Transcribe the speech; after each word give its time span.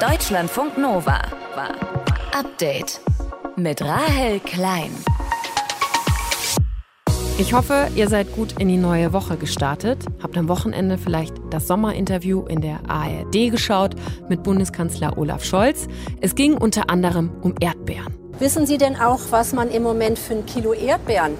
Deutschlandfunk 0.00 0.78
Nova. 0.78 1.22
Update 2.32 3.00
mit 3.56 3.82
Rahel 3.82 4.38
Klein. 4.38 4.92
Ich 7.36 7.52
hoffe, 7.52 7.88
ihr 7.96 8.08
seid 8.08 8.32
gut 8.32 8.60
in 8.60 8.68
die 8.68 8.76
neue 8.76 9.12
Woche 9.12 9.36
gestartet, 9.36 10.04
habt 10.22 10.38
am 10.38 10.48
Wochenende 10.48 10.98
vielleicht 10.98 11.34
das 11.50 11.66
Sommerinterview 11.66 12.46
in 12.46 12.60
der 12.60 12.78
ARD 12.88 13.50
geschaut 13.50 13.96
mit 14.28 14.44
Bundeskanzler 14.44 15.18
Olaf 15.18 15.42
Scholz. 15.42 15.88
Es 16.20 16.36
ging 16.36 16.56
unter 16.56 16.90
anderem 16.90 17.32
um 17.42 17.56
Erdbeeren. 17.58 18.14
Wissen 18.38 18.66
Sie 18.66 18.78
denn 18.78 18.94
auch, 18.94 19.18
was 19.30 19.52
man 19.52 19.68
im 19.68 19.82
Moment 19.82 20.16
für 20.16 20.34
ein 20.34 20.46
Kilo 20.46 20.74
Erdbeeren 20.74 21.32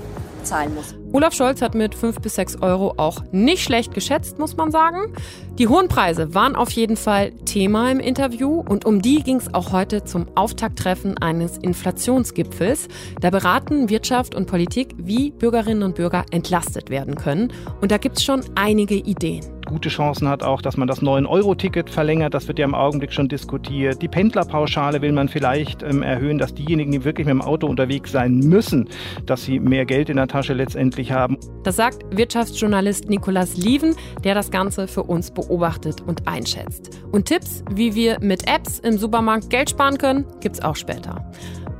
zahlen 0.42 0.74
muss? 0.74 0.96
Olaf 1.10 1.32
Scholz 1.32 1.62
hat 1.62 1.74
mit 1.74 1.94
5 1.94 2.20
bis 2.20 2.34
6 2.34 2.60
Euro 2.60 2.92
auch 2.98 3.22
nicht 3.32 3.62
schlecht 3.62 3.94
geschätzt, 3.94 4.38
muss 4.38 4.58
man 4.58 4.70
sagen. 4.70 5.14
Die 5.58 5.66
hohen 5.66 5.88
Preise 5.88 6.34
waren 6.34 6.54
auf 6.54 6.70
jeden 6.70 6.96
Fall 6.96 7.32
Thema 7.46 7.90
im 7.90 7.98
Interview 7.98 8.60
und 8.60 8.84
um 8.84 9.00
die 9.00 9.22
ging 9.22 9.36
es 9.36 9.52
auch 9.54 9.72
heute 9.72 10.04
zum 10.04 10.26
Auftakttreffen 10.34 11.16
eines 11.16 11.56
Inflationsgipfels. 11.56 12.88
Da 13.22 13.30
beraten 13.30 13.88
Wirtschaft 13.88 14.34
und 14.34 14.46
Politik, 14.46 14.94
wie 14.98 15.30
Bürgerinnen 15.30 15.82
und 15.82 15.94
Bürger 15.94 16.26
entlastet 16.30 16.90
werden 16.90 17.14
können. 17.14 17.54
Und 17.80 17.90
da 17.90 17.96
gibt 17.96 18.18
es 18.18 18.24
schon 18.24 18.44
einige 18.54 18.94
Ideen 18.94 19.58
gute 19.68 19.90
Chancen 19.90 20.28
hat 20.28 20.42
auch, 20.42 20.62
dass 20.62 20.76
man 20.76 20.88
das 20.88 21.02
9-Euro-Ticket 21.02 21.90
verlängert. 21.90 22.34
Das 22.34 22.48
wird 22.48 22.58
ja 22.58 22.64
im 22.64 22.74
Augenblick 22.74 23.12
schon 23.12 23.28
diskutiert. 23.28 24.02
Die 24.02 24.08
Pendlerpauschale 24.08 25.02
will 25.02 25.12
man 25.12 25.28
vielleicht 25.28 25.82
ähm, 25.82 26.02
erhöhen, 26.02 26.38
dass 26.38 26.54
diejenigen, 26.54 26.90
die 26.90 27.04
wirklich 27.04 27.26
mit 27.26 27.32
dem 27.32 27.42
Auto 27.42 27.66
unterwegs 27.66 28.10
sein 28.10 28.38
müssen, 28.38 28.88
dass 29.26 29.44
sie 29.44 29.60
mehr 29.60 29.84
Geld 29.84 30.08
in 30.08 30.16
der 30.16 30.26
Tasche 30.26 30.54
letztendlich 30.54 30.97
letztendlich 30.98 31.12
haben. 31.12 31.38
Das 31.62 31.76
sagt 31.76 32.04
Wirtschaftsjournalist 32.16 33.08
Nikolas 33.08 33.56
Lieven, 33.56 33.94
der 34.24 34.34
das 34.34 34.50
Ganze 34.50 34.88
für 34.88 35.04
uns 35.04 35.30
beobachtet 35.30 36.00
und 36.02 36.26
einschätzt. 36.26 36.90
Und 37.12 37.26
Tipps, 37.26 37.62
wie 37.72 37.94
wir 37.94 38.18
mit 38.20 38.48
Apps 38.48 38.78
im 38.80 38.98
Supermarkt 38.98 39.50
Geld 39.50 39.70
sparen 39.70 39.98
können, 39.98 40.24
gibt's 40.40 40.60
auch 40.60 40.76
später. 40.76 41.30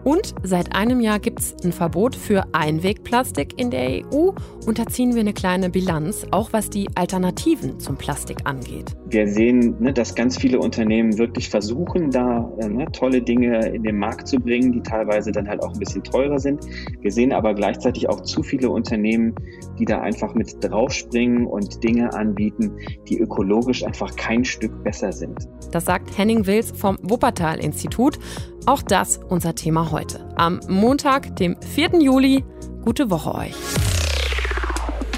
Und 0.05 0.35
seit 0.43 0.75
einem 0.75 1.01
Jahr 1.01 1.19
gibt 1.19 1.41
es 1.41 1.57
ein 1.65 1.73
Verbot 1.73 2.17
für 2.17 2.45
Einwegplastik 2.53 3.59
in 3.61 3.71
der 3.71 4.05
EU 4.05 4.31
und 4.67 4.79
da 4.79 4.87
ziehen 4.87 5.15
wir 5.15 5.21
eine 5.21 5.33
kleine 5.33 5.71
Bilanz, 5.71 6.27
auch 6.31 6.53
was 6.53 6.71
die 6.71 6.89
Alternativen 6.95 7.81
zum 7.81 7.97
Plastik 7.97 8.39
angeht. 8.45 8.97
Wir 9.07 9.27
sehen, 9.27 9.77
ne, 9.81 9.93
dass 9.93 10.15
ganz 10.15 10.39
viele 10.39 10.59
Unternehmen 10.61 11.19
wirklich 11.19 11.49
versuchen, 11.49 12.11
da 12.11 12.51
äh, 12.59 12.69
ne, 12.69 12.87
tolle 12.93 13.23
Dinge 13.23 13.67
in 13.69 13.83
den 13.83 13.99
Markt 13.99 14.29
zu 14.29 14.39
bringen, 14.39 14.73
die 14.73 14.83
teilweise 14.83 15.33
dann 15.33 15.49
halt 15.49 15.63
auch 15.63 15.73
ein 15.73 15.79
bisschen 15.79 16.03
teurer 16.03 16.39
sind. 16.39 16.65
Wir 17.01 17.11
sehen 17.11 17.33
aber 17.33 17.55
gleichzeitig 17.55 18.09
auch 18.09 18.23
zu 18.23 18.43
viele 18.43 18.71
Unternehmen, 18.71 19.35
die 19.79 19.85
da 19.85 20.01
einfach 20.01 20.35
mit 20.35 20.63
draufspringen 20.63 21.47
und 21.47 21.83
Dinge 21.83 22.13
anbieten, 22.13 22.73
die 23.09 23.19
ökologisch 23.19 23.85
einfach 23.85 24.15
kein 24.17 24.45
Stück 24.45 24.85
besser 24.85 25.13
sind. 25.13 25.49
Das 25.73 25.85
sagt 25.85 26.17
Henning 26.17 26.47
Wils 26.47 26.73
vom 26.73 26.99
Wuppertal-Institut. 27.03 28.19
Auch 28.67 28.83
das 28.83 29.19
unser 29.29 29.55
Thema 29.55 29.88
heute. 29.91 30.28
Am 30.36 30.61
Montag, 30.69 31.36
dem 31.36 31.56
4. 31.61 32.00
Juli. 32.00 32.44
Gute 32.84 33.11
Woche 33.11 33.34
euch. 33.34 33.55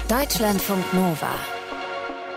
Deutschlandfunk 0.09 0.93
Nova. 0.93 1.29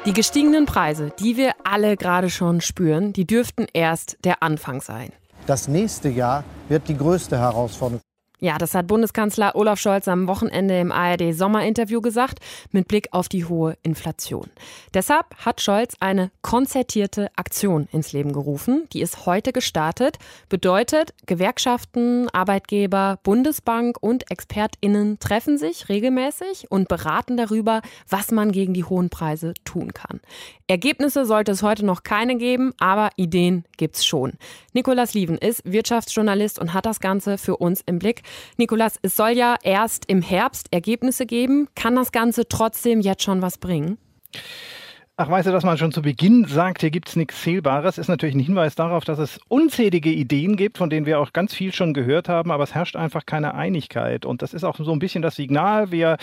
Die 0.06 0.12
gestiegenen 0.12 0.66
Preise, 0.66 1.12
die 1.18 1.36
wir 1.36 1.52
alle 1.64 1.96
gerade 1.96 2.30
schon 2.30 2.60
spüren, 2.60 3.12
die 3.12 3.26
dürften 3.26 3.66
erst 3.72 4.18
der 4.24 4.42
Anfang 4.42 4.80
sein. 4.80 5.12
Das 5.46 5.68
nächste 5.68 6.08
Jahr 6.08 6.44
wird 6.68 6.88
die 6.88 6.96
größte 6.96 7.38
Herausforderung. 7.38 8.00
Ja, 8.44 8.58
das 8.58 8.74
hat 8.74 8.88
Bundeskanzler 8.88 9.56
Olaf 9.56 9.80
Scholz 9.80 10.06
am 10.06 10.26
Wochenende 10.26 10.78
im 10.78 10.92
ARD-Sommerinterview 10.92 12.02
gesagt, 12.02 12.40
mit 12.72 12.88
Blick 12.88 13.08
auf 13.10 13.30
die 13.30 13.46
hohe 13.46 13.78
Inflation. 13.82 14.50
Deshalb 14.92 15.34
hat 15.38 15.62
Scholz 15.62 15.96
eine 15.98 16.30
konzertierte 16.42 17.30
Aktion 17.36 17.88
ins 17.90 18.12
Leben 18.12 18.34
gerufen. 18.34 18.86
Die 18.92 19.00
ist 19.00 19.24
heute 19.24 19.54
gestartet. 19.54 20.18
Bedeutet, 20.50 21.14
Gewerkschaften, 21.24 22.28
Arbeitgeber, 22.34 23.18
Bundesbank 23.22 23.96
und 24.02 24.30
ExpertInnen 24.30 25.18
treffen 25.20 25.56
sich 25.56 25.88
regelmäßig 25.88 26.70
und 26.70 26.88
beraten 26.88 27.38
darüber, 27.38 27.80
was 28.10 28.30
man 28.30 28.52
gegen 28.52 28.74
die 28.74 28.84
hohen 28.84 29.08
Preise 29.08 29.54
tun 29.64 29.94
kann. 29.94 30.20
Ergebnisse 30.66 31.24
sollte 31.24 31.52
es 31.52 31.62
heute 31.62 31.86
noch 31.86 32.02
keine 32.02 32.36
geben, 32.36 32.74
aber 32.78 33.08
Ideen 33.16 33.64
gibt's 33.78 34.04
schon. 34.04 34.34
Nikolas 34.74 35.14
Lieven 35.14 35.38
ist 35.38 35.62
Wirtschaftsjournalist 35.64 36.58
und 36.58 36.74
hat 36.74 36.84
das 36.84 37.00
Ganze 37.00 37.38
für 37.38 37.56
uns 37.56 37.80
im 37.86 37.98
Blick. 37.98 38.22
Nikolas, 38.56 38.98
es 39.02 39.16
soll 39.16 39.30
ja 39.30 39.56
erst 39.62 40.04
im 40.06 40.22
Herbst 40.22 40.68
Ergebnisse 40.72 41.26
geben. 41.26 41.68
Kann 41.74 41.96
das 41.96 42.12
Ganze 42.12 42.48
trotzdem 42.48 43.00
jetzt 43.00 43.22
schon 43.22 43.42
was 43.42 43.58
bringen? 43.58 43.98
Ach, 45.16 45.30
weißt 45.30 45.46
du, 45.46 45.52
dass 45.52 45.62
man 45.62 45.78
schon 45.78 45.92
zu 45.92 46.02
Beginn 46.02 46.44
sagt, 46.44 46.80
hier 46.80 46.90
gibt 46.90 47.08
es 47.08 47.14
nichts 47.14 47.40
Zählbares, 47.40 47.98
ist 47.98 48.08
natürlich 48.08 48.34
ein 48.34 48.40
Hinweis 48.40 48.74
darauf, 48.74 49.04
dass 49.04 49.20
es 49.20 49.38
unzählige 49.46 50.10
Ideen 50.10 50.56
gibt, 50.56 50.76
von 50.76 50.90
denen 50.90 51.06
wir 51.06 51.20
auch 51.20 51.32
ganz 51.32 51.54
viel 51.54 51.72
schon 51.72 51.94
gehört 51.94 52.28
haben, 52.28 52.50
aber 52.50 52.64
es 52.64 52.74
herrscht 52.74 52.96
einfach 52.96 53.24
keine 53.24 53.54
Einigkeit. 53.54 54.26
Und 54.26 54.42
das 54.42 54.52
ist 54.52 54.64
auch 54.64 54.76
so 54.76 54.90
ein 54.90 54.98
bisschen 54.98 55.22
das 55.22 55.36
Signal. 55.36 55.92
Wir 55.92 56.16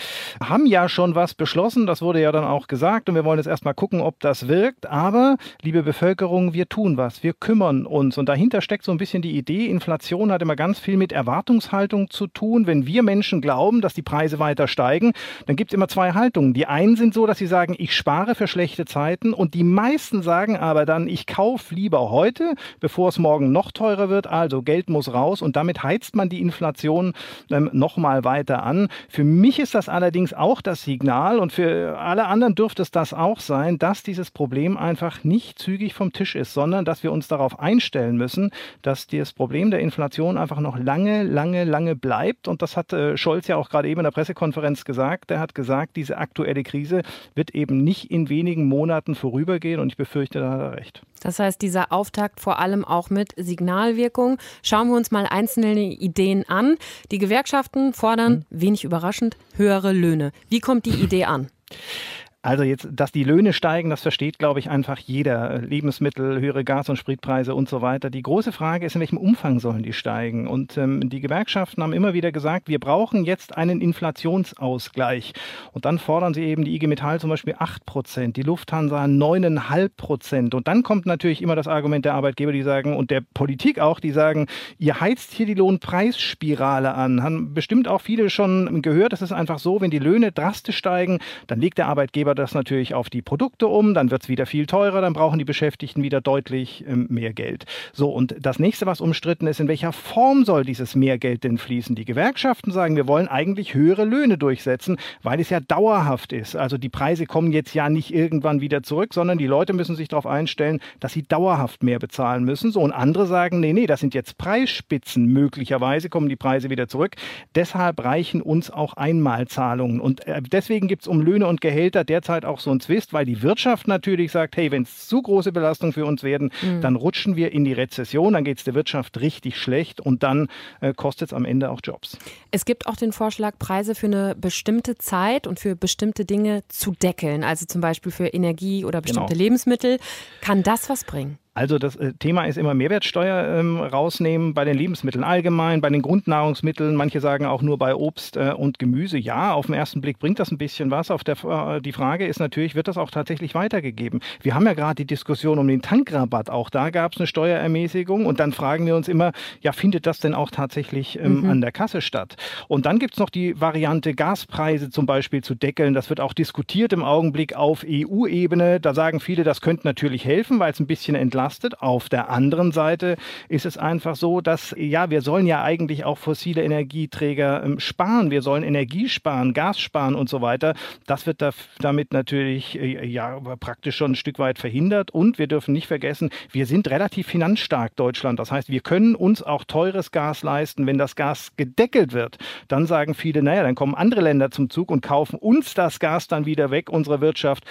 haben 0.44 0.66
ja 0.66 0.90
schon 0.90 1.14
was 1.14 1.32
beschlossen, 1.32 1.86
das 1.86 2.02
wurde 2.02 2.20
ja 2.20 2.32
dann 2.32 2.44
auch 2.44 2.66
gesagt, 2.66 3.08
und 3.08 3.14
wir 3.14 3.24
wollen 3.24 3.38
jetzt 3.38 3.46
erstmal 3.46 3.72
gucken, 3.72 4.02
ob 4.02 4.20
das 4.20 4.46
wirkt. 4.46 4.84
Aber, 4.84 5.38
liebe 5.62 5.82
Bevölkerung, 5.82 6.52
wir 6.52 6.68
tun 6.68 6.98
was, 6.98 7.22
wir 7.22 7.32
kümmern 7.32 7.86
uns. 7.86 8.18
Und 8.18 8.28
dahinter 8.28 8.60
steckt 8.60 8.84
so 8.84 8.92
ein 8.92 8.98
bisschen 8.98 9.22
die 9.22 9.38
Idee, 9.38 9.68
Inflation 9.68 10.30
hat 10.30 10.42
immer 10.42 10.54
ganz 10.54 10.78
viel 10.78 10.98
mit 10.98 11.12
Erwartungshaltung 11.12 12.10
zu 12.10 12.26
tun. 12.26 12.66
Wenn 12.66 12.86
wir 12.86 13.02
Menschen 13.02 13.40
glauben, 13.40 13.80
dass 13.80 13.94
die 13.94 14.02
Preise 14.02 14.38
weiter 14.38 14.68
steigen, 14.68 15.14
dann 15.46 15.56
gibt 15.56 15.72
es 15.72 15.74
immer 15.74 15.88
zwei 15.88 16.12
Haltungen. 16.12 16.52
Die 16.52 16.66
einen 16.66 16.96
sind 16.96 17.14
so, 17.14 17.26
dass 17.26 17.38
sie 17.38 17.46
sagen, 17.46 17.74
ich 17.78 17.96
spare 17.96 18.34
für 18.34 18.46
schlechte 18.46 18.81
schlechte 18.82 18.84
Zeiten 18.84 19.32
und 19.32 19.54
die 19.54 19.64
meisten 19.64 20.22
sagen 20.22 20.56
aber 20.56 20.86
dann, 20.86 21.08
ich 21.08 21.26
kaufe 21.26 21.74
lieber 21.74 22.10
heute, 22.10 22.54
bevor 22.80 23.08
es 23.08 23.18
morgen 23.18 23.52
noch 23.52 23.72
teurer 23.72 24.08
wird. 24.08 24.26
Also 24.26 24.62
Geld 24.62 24.90
muss 24.90 25.12
raus 25.12 25.42
und 25.42 25.56
damit 25.56 25.82
heizt 25.82 26.16
man 26.16 26.28
die 26.28 26.40
Inflation 26.40 27.14
ähm, 27.50 27.70
nochmal 27.72 28.24
weiter 28.24 28.62
an. 28.62 28.88
Für 29.08 29.24
mich 29.24 29.58
ist 29.58 29.74
das 29.74 29.88
allerdings 29.88 30.32
auch 30.34 30.60
das 30.60 30.82
Signal 30.82 31.38
und 31.38 31.52
für 31.52 31.98
alle 31.98 32.26
anderen 32.26 32.54
dürfte 32.54 32.82
es 32.82 32.90
das 32.90 33.12
auch 33.12 33.40
sein, 33.40 33.78
dass 33.78 34.02
dieses 34.02 34.30
Problem 34.30 34.76
einfach 34.76 35.24
nicht 35.24 35.58
zügig 35.58 35.94
vom 35.94 36.12
Tisch 36.12 36.34
ist, 36.34 36.54
sondern 36.54 36.84
dass 36.84 37.02
wir 37.02 37.12
uns 37.12 37.28
darauf 37.28 37.58
einstellen 37.58 38.16
müssen, 38.16 38.50
dass 38.82 39.06
das 39.06 39.32
Problem 39.32 39.70
der 39.70 39.80
Inflation 39.80 40.38
einfach 40.38 40.60
noch 40.60 40.78
lange, 40.78 41.22
lange, 41.22 41.64
lange 41.64 41.96
bleibt. 41.96 42.48
Und 42.48 42.62
das 42.62 42.76
hat 42.76 42.92
äh, 42.92 43.16
Scholz 43.16 43.48
ja 43.48 43.56
auch 43.56 43.68
gerade 43.68 43.88
eben 43.88 44.00
in 44.00 44.04
der 44.04 44.10
Pressekonferenz 44.10 44.84
gesagt. 44.84 45.30
Er 45.30 45.40
hat 45.40 45.54
gesagt, 45.54 45.96
diese 45.96 46.18
aktuelle 46.18 46.62
Krise 46.62 47.02
wird 47.34 47.54
eben 47.54 47.84
nicht 47.84 48.10
in 48.10 48.28
wenigen 48.28 48.71
Monaten 48.72 49.14
vorübergehen 49.14 49.78
und 49.78 49.88
ich 49.88 49.96
befürchte, 49.96 50.40
da 50.40 50.50
hat 50.50 50.60
er 50.60 50.72
recht. 50.72 51.02
Das 51.20 51.38
heißt, 51.38 51.60
dieser 51.60 51.92
Auftakt 51.92 52.40
vor 52.40 52.58
allem 52.58 52.84
auch 52.84 53.10
mit 53.10 53.32
Signalwirkung. 53.36 54.38
Schauen 54.62 54.88
wir 54.88 54.96
uns 54.96 55.10
mal 55.10 55.26
einzelne 55.26 55.78
Ideen 55.78 56.48
an. 56.48 56.76
Die 57.10 57.18
Gewerkschaften 57.18 57.92
fordern, 57.92 58.46
hm. 58.48 58.60
wenig 58.60 58.84
überraschend, 58.84 59.36
höhere 59.56 59.92
Löhne. 59.92 60.32
Wie 60.48 60.60
kommt 60.60 60.86
die 60.86 60.90
Idee 60.90 61.24
an? 61.24 61.48
Also 62.44 62.64
jetzt, 62.64 62.88
dass 62.90 63.12
die 63.12 63.22
Löhne 63.22 63.52
steigen, 63.52 63.88
das 63.88 64.02
versteht, 64.02 64.40
glaube 64.40 64.58
ich, 64.58 64.68
einfach 64.68 64.98
jeder. 64.98 65.60
Lebensmittel, 65.60 66.40
höhere 66.40 66.64
Gas- 66.64 66.88
und 66.88 66.96
Spritpreise 66.96 67.54
und 67.54 67.68
so 67.68 67.82
weiter. 67.82 68.10
Die 68.10 68.22
große 68.22 68.50
Frage 68.50 68.84
ist, 68.84 68.96
in 68.96 69.00
welchem 69.00 69.16
Umfang 69.16 69.60
sollen 69.60 69.84
die 69.84 69.92
steigen? 69.92 70.48
Und 70.48 70.76
ähm, 70.76 71.08
die 71.08 71.20
Gewerkschaften 71.20 71.84
haben 71.84 71.92
immer 71.92 72.14
wieder 72.14 72.32
gesagt, 72.32 72.66
wir 72.66 72.80
brauchen 72.80 73.24
jetzt 73.24 73.56
einen 73.56 73.80
Inflationsausgleich. 73.80 75.34
Und 75.70 75.84
dann 75.84 76.00
fordern 76.00 76.34
sie 76.34 76.42
eben 76.42 76.64
die 76.64 76.74
IG 76.74 76.88
Metall 76.88 77.20
zum 77.20 77.30
Beispiel 77.30 77.54
8 77.56 77.86
Prozent, 77.86 78.36
die 78.36 78.42
Lufthansa 78.42 79.04
9,5 79.04 79.90
Prozent. 79.96 80.54
Und 80.56 80.66
dann 80.66 80.82
kommt 80.82 81.06
natürlich 81.06 81.42
immer 81.42 81.54
das 81.54 81.68
Argument 81.68 82.04
der 82.04 82.14
Arbeitgeber, 82.14 82.50
die 82.50 82.62
sagen, 82.62 82.96
und 82.96 83.12
der 83.12 83.20
Politik 83.34 83.78
auch, 83.78 84.00
die 84.00 84.10
sagen, 84.10 84.48
ihr 84.78 85.00
heizt 85.00 85.32
hier 85.32 85.46
die 85.46 85.54
Lohnpreisspirale 85.54 86.92
an. 86.92 87.22
Haben 87.22 87.54
bestimmt 87.54 87.86
auch 87.86 88.00
viele 88.00 88.30
schon 88.30 88.82
gehört, 88.82 89.12
es 89.12 89.22
ist 89.22 89.30
einfach 89.30 89.60
so, 89.60 89.80
wenn 89.80 89.92
die 89.92 90.00
Löhne 90.00 90.32
drastisch 90.32 90.76
steigen, 90.76 91.20
dann 91.46 91.60
legt 91.60 91.78
der 91.78 91.86
Arbeitgeber 91.86 92.31
wir 92.32 92.42
das 92.42 92.54
natürlich 92.54 92.94
auf 92.94 93.10
die 93.10 93.22
Produkte 93.22 93.66
um, 93.66 93.94
dann 93.94 94.10
wird 94.10 94.22
es 94.22 94.28
wieder 94.28 94.46
viel 94.46 94.66
teurer, 94.66 95.00
dann 95.00 95.12
brauchen 95.12 95.38
die 95.38 95.44
Beschäftigten 95.44 96.02
wieder 96.02 96.20
deutlich 96.20 96.84
ähm, 96.88 97.06
mehr 97.10 97.32
Geld. 97.32 97.66
So, 97.92 98.10
und 98.10 98.34
das 98.40 98.58
nächste, 98.58 98.86
was 98.86 99.00
umstritten 99.00 99.46
ist, 99.46 99.60
in 99.60 99.68
welcher 99.68 99.92
Form 99.92 100.44
soll 100.44 100.64
dieses 100.64 100.94
Mehrgeld 100.94 101.44
denn 101.44 101.58
fließen? 101.58 101.94
Die 101.94 102.04
Gewerkschaften 102.04 102.72
sagen, 102.72 102.96
wir 102.96 103.06
wollen 103.06 103.28
eigentlich 103.28 103.74
höhere 103.74 104.04
Löhne 104.04 104.38
durchsetzen, 104.38 104.96
weil 105.22 105.40
es 105.40 105.50
ja 105.50 105.60
dauerhaft 105.60 106.32
ist. 106.32 106.56
Also 106.56 106.78
die 106.78 106.88
Preise 106.88 107.26
kommen 107.26 107.52
jetzt 107.52 107.74
ja 107.74 107.90
nicht 107.90 108.14
irgendwann 108.14 108.60
wieder 108.60 108.82
zurück, 108.82 109.12
sondern 109.12 109.36
die 109.36 109.46
Leute 109.46 109.74
müssen 109.74 109.94
sich 109.94 110.08
darauf 110.08 110.26
einstellen, 110.26 110.80
dass 111.00 111.12
sie 111.12 111.22
dauerhaft 111.22 111.82
mehr 111.82 111.98
bezahlen 111.98 112.44
müssen. 112.44 112.72
So, 112.72 112.80
und 112.80 112.92
andere 112.92 113.26
sagen, 113.26 113.60
nee, 113.60 113.74
nee, 113.74 113.86
das 113.86 114.00
sind 114.00 114.14
jetzt 114.14 114.38
Preisspitzen. 114.38 115.26
Möglicherweise 115.26 116.08
kommen 116.08 116.28
die 116.28 116.36
Preise 116.36 116.70
wieder 116.70 116.88
zurück. 116.88 117.16
Deshalb 117.54 118.02
reichen 118.02 118.40
uns 118.40 118.70
auch 118.70 118.94
Einmalzahlungen. 118.94 120.00
Und 120.00 120.26
äh, 120.26 120.40
deswegen 120.40 120.88
gibt 120.88 121.02
es 121.02 121.08
um 121.08 121.20
Löhne 121.20 121.46
und 121.46 121.60
Gehälter 121.60 122.04
der 122.04 122.21
derzeit 122.22 122.44
auch 122.44 122.60
so 122.60 122.70
ein 122.70 122.80
Zwist, 122.80 123.12
weil 123.12 123.24
die 123.24 123.42
Wirtschaft 123.42 123.88
natürlich 123.88 124.30
sagt, 124.30 124.56
hey, 124.56 124.70
wenn 124.70 124.84
es 124.84 125.08
zu 125.08 125.20
große 125.20 125.50
Belastungen 125.50 125.92
für 125.92 126.06
uns 126.06 126.22
werden, 126.22 126.52
mhm. 126.62 126.80
dann 126.80 126.96
rutschen 126.96 127.34
wir 127.36 127.52
in 127.52 127.64
die 127.64 127.72
Rezession, 127.72 128.34
dann 128.34 128.44
geht 128.44 128.58
es 128.58 128.64
der 128.64 128.74
Wirtschaft 128.74 129.20
richtig 129.20 129.56
schlecht 129.56 130.00
und 130.00 130.22
dann 130.22 130.48
äh, 130.80 130.94
kostet 130.94 131.30
es 131.30 131.32
am 131.32 131.44
Ende 131.44 131.70
auch 131.70 131.80
Jobs. 131.82 132.16
Es 132.52 132.64
gibt 132.64 132.86
auch 132.86 132.96
den 132.96 133.12
Vorschlag, 133.12 133.58
Preise 133.58 133.94
für 133.94 134.06
eine 134.06 134.36
bestimmte 134.36 134.96
Zeit 134.96 135.46
und 135.46 135.58
für 135.58 135.74
bestimmte 135.74 136.24
Dinge 136.24 136.62
zu 136.68 136.92
deckeln, 136.92 137.42
also 137.42 137.66
zum 137.66 137.80
Beispiel 137.80 138.12
für 138.12 138.28
Energie 138.28 138.84
oder 138.84 139.00
bestimmte 139.00 139.32
genau. 139.32 139.42
Lebensmittel. 139.42 139.98
Kann 140.40 140.62
das 140.62 140.88
was 140.88 141.04
bringen? 141.04 141.38
Also 141.54 141.78
das 141.78 141.96
äh, 141.96 142.14
Thema 142.14 142.46
ist 142.46 142.56
immer 142.56 142.72
Mehrwertsteuer 142.72 143.58
ähm, 143.58 143.78
rausnehmen 143.78 144.54
bei 144.54 144.64
den 144.64 144.74
Lebensmitteln 144.74 145.22
allgemein, 145.22 145.82
bei 145.82 145.90
den 145.90 146.00
Grundnahrungsmitteln. 146.00 146.96
Manche 146.96 147.20
sagen 147.20 147.44
auch 147.44 147.60
nur 147.60 147.76
bei 147.76 147.94
Obst 147.94 148.38
äh, 148.38 148.54
und 148.56 148.78
Gemüse. 148.78 149.18
Ja, 149.18 149.52
auf 149.52 149.66
den 149.66 149.74
ersten 149.74 150.00
Blick 150.00 150.18
bringt 150.18 150.38
das 150.38 150.50
ein 150.50 150.56
bisschen 150.56 150.90
was. 150.90 151.10
Auf 151.10 151.24
der, 151.24 151.36
äh, 151.44 151.82
die 151.82 151.92
Frage 151.92 152.26
ist 152.26 152.40
natürlich, 152.40 152.74
wird 152.74 152.88
das 152.88 152.96
auch 152.96 153.10
tatsächlich 153.10 153.54
weitergegeben? 153.54 154.20
Wir 154.40 154.54
haben 154.54 154.64
ja 154.64 154.72
gerade 154.72 154.94
die 154.94 155.06
Diskussion 155.06 155.58
um 155.58 155.68
den 155.68 155.82
Tankrabatt. 155.82 156.48
Auch 156.48 156.70
da 156.70 156.88
gab 156.88 157.12
es 157.12 157.20
eine 157.20 157.26
Steuerermäßigung 157.26 158.24
und 158.24 158.40
dann 158.40 158.52
fragen 158.52 158.86
wir 158.86 158.96
uns 158.96 159.08
immer, 159.08 159.32
ja, 159.60 159.72
findet 159.72 160.06
das 160.06 160.20
denn 160.20 160.32
auch 160.32 160.50
tatsächlich 160.50 161.18
ähm, 161.18 161.42
mhm. 161.42 161.50
an 161.50 161.60
der 161.60 161.72
Kasse 161.72 162.00
statt? 162.00 162.36
Und 162.66 162.86
dann 162.86 162.98
gibt 162.98 163.14
es 163.14 163.20
noch 163.20 163.28
die 163.28 163.60
Variante, 163.60 164.14
Gaspreise 164.14 164.88
zum 164.88 165.04
Beispiel 165.04 165.42
zu 165.44 165.54
deckeln. 165.54 165.92
Das 165.92 166.08
wird 166.08 166.20
auch 166.20 166.32
diskutiert 166.32 166.94
im 166.94 167.04
Augenblick 167.04 167.54
auf 167.54 167.84
EU-Ebene. 167.86 168.80
Da 168.80 168.94
sagen 168.94 169.20
viele, 169.20 169.44
das 169.44 169.60
könnte 169.60 169.86
natürlich 169.86 170.24
helfen, 170.24 170.58
weil 170.58 170.72
es 170.72 170.80
ein 170.80 170.86
bisschen 170.86 171.14
entlastet 171.14 171.41
entlastet. 171.42 171.80
Auf 171.80 172.08
der 172.08 172.30
anderen 172.30 172.72
Seite 172.72 173.16
ist 173.48 173.66
es 173.66 173.76
einfach 173.76 174.16
so, 174.16 174.40
dass 174.40 174.74
ja, 174.78 175.10
wir 175.10 175.22
sollen 175.22 175.46
ja 175.46 175.62
eigentlich 175.62 176.04
auch 176.04 176.18
fossile 176.18 176.62
Energieträger 176.62 177.64
ähm, 177.64 177.80
sparen. 177.80 178.30
Wir 178.30 178.42
sollen 178.42 178.62
Energie 178.62 179.08
sparen, 179.08 179.54
Gas 179.54 179.80
sparen 179.80 180.14
und 180.14 180.28
so 180.28 180.40
weiter. 180.40 180.74
Das 181.06 181.26
wird 181.26 181.42
da, 181.42 181.50
damit 181.80 182.12
natürlich 182.12 182.78
äh, 182.78 183.04
ja 183.06 183.40
praktisch 183.58 183.96
schon 183.96 184.12
ein 184.12 184.16
Stück 184.16 184.38
weit 184.38 184.58
verhindert. 184.58 185.10
Und 185.10 185.38
wir 185.38 185.48
dürfen 185.48 185.72
nicht 185.72 185.88
vergessen, 185.88 186.30
wir 186.52 186.66
sind 186.66 186.88
relativ 186.88 187.26
finanzstark 187.26 187.96
Deutschland. 187.96 188.38
Das 188.38 188.52
heißt, 188.52 188.68
wir 188.68 188.80
können 188.80 189.14
uns 189.14 189.42
auch 189.42 189.64
teures 189.64 190.12
Gas 190.12 190.42
leisten. 190.42 190.86
Wenn 190.86 190.98
das 190.98 191.16
Gas 191.16 191.52
gedeckelt 191.56 192.12
wird, 192.12 192.38
dann 192.68 192.86
sagen 192.86 193.14
viele, 193.14 193.42
naja, 193.42 193.62
dann 193.62 193.74
kommen 193.74 193.94
andere 193.94 194.20
Länder 194.20 194.50
zum 194.50 194.70
Zug 194.70 194.90
und 194.90 195.02
kaufen 195.02 195.36
uns 195.36 195.74
das 195.74 195.98
Gas 195.98 196.28
dann 196.28 196.46
wieder 196.46 196.70
weg, 196.70 196.90
unsere 196.90 197.20
Wirtschaft. 197.20 197.64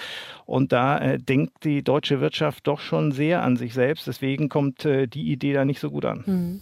Und 0.44 0.72
da 0.72 0.98
äh, 0.98 1.18
denkt 1.18 1.64
die 1.64 1.82
deutsche 1.82 2.20
Wirtschaft 2.20 2.66
doch 2.66 2.80
schon 2.80 3.12
sehr 3.12 3.42
an 3.42 3.56
sich 3.62 3.74
selbst. 3.74 4.06
Deswegen 4.06 4.48
kommt 4.48 4.84
äh, 4.84 5.06
die 5.06 5.32
Idee 5.32 5.52
da 5.52 5.64
nicht 5.64 5.80
so 5.80 5.90
gut 5.90 6.04
an. 6.04 6.24
Mhm. 6.26 6.60